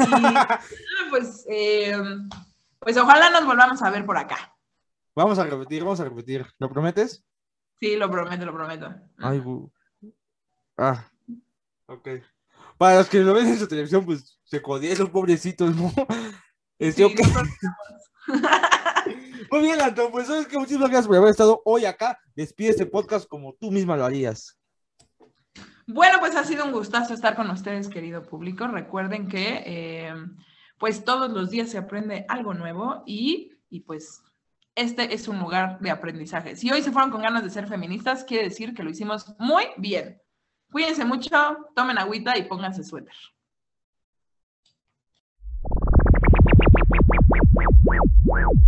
[1.10, 1.96] pues, eh,
[2.80, 4.56] pues ojalá nos volvamos a ver por acá.
[5.14, 6.44] Vamos a repetir, vamos a repetir.
[6.58, 7.24] ¿Lo prometes?
[7.78, 8.92] Sí, lo prometo, lo prometo.
[9.18, 9.70] Ay, bu-
[10.76, 11.08] Ah,
[11.86, 12.08] ok.
[12.76, 15.92] Para los que lo ven en su televisión, pues se jodieron, pobrecitos, ¿no?
[16.76, 17.20] Este, Sí, ok.
[17.20, 17.48] nosotros-
[19.50, 22.18] Muy bien, Anton, pues sabes que muchísimas gracias por haber estado hoy acá.
[22.34, 24.58] Despide este podcast como tú misma lo harías.
[25.86, 28.66] Bueno, pues ha sido un gustazo estar con ustedes, querido público.
[28.66, 30.14] Recuerden que eh,
[30.78, 34.22] pues todos los días se aprende algo nuevo y, y pues
[34.74, 36.56] este es un lugar de aprendizaje.
[36.56, 39.64] Si hoy se fueron con ganas de ser feministas, quiere decir que lo hicimos muy
[39.76, 40.20] bien.
[40.72, 41.30] Cuídense mucho,
[41.76, 43.14] tomen agüita y pónganse suéter.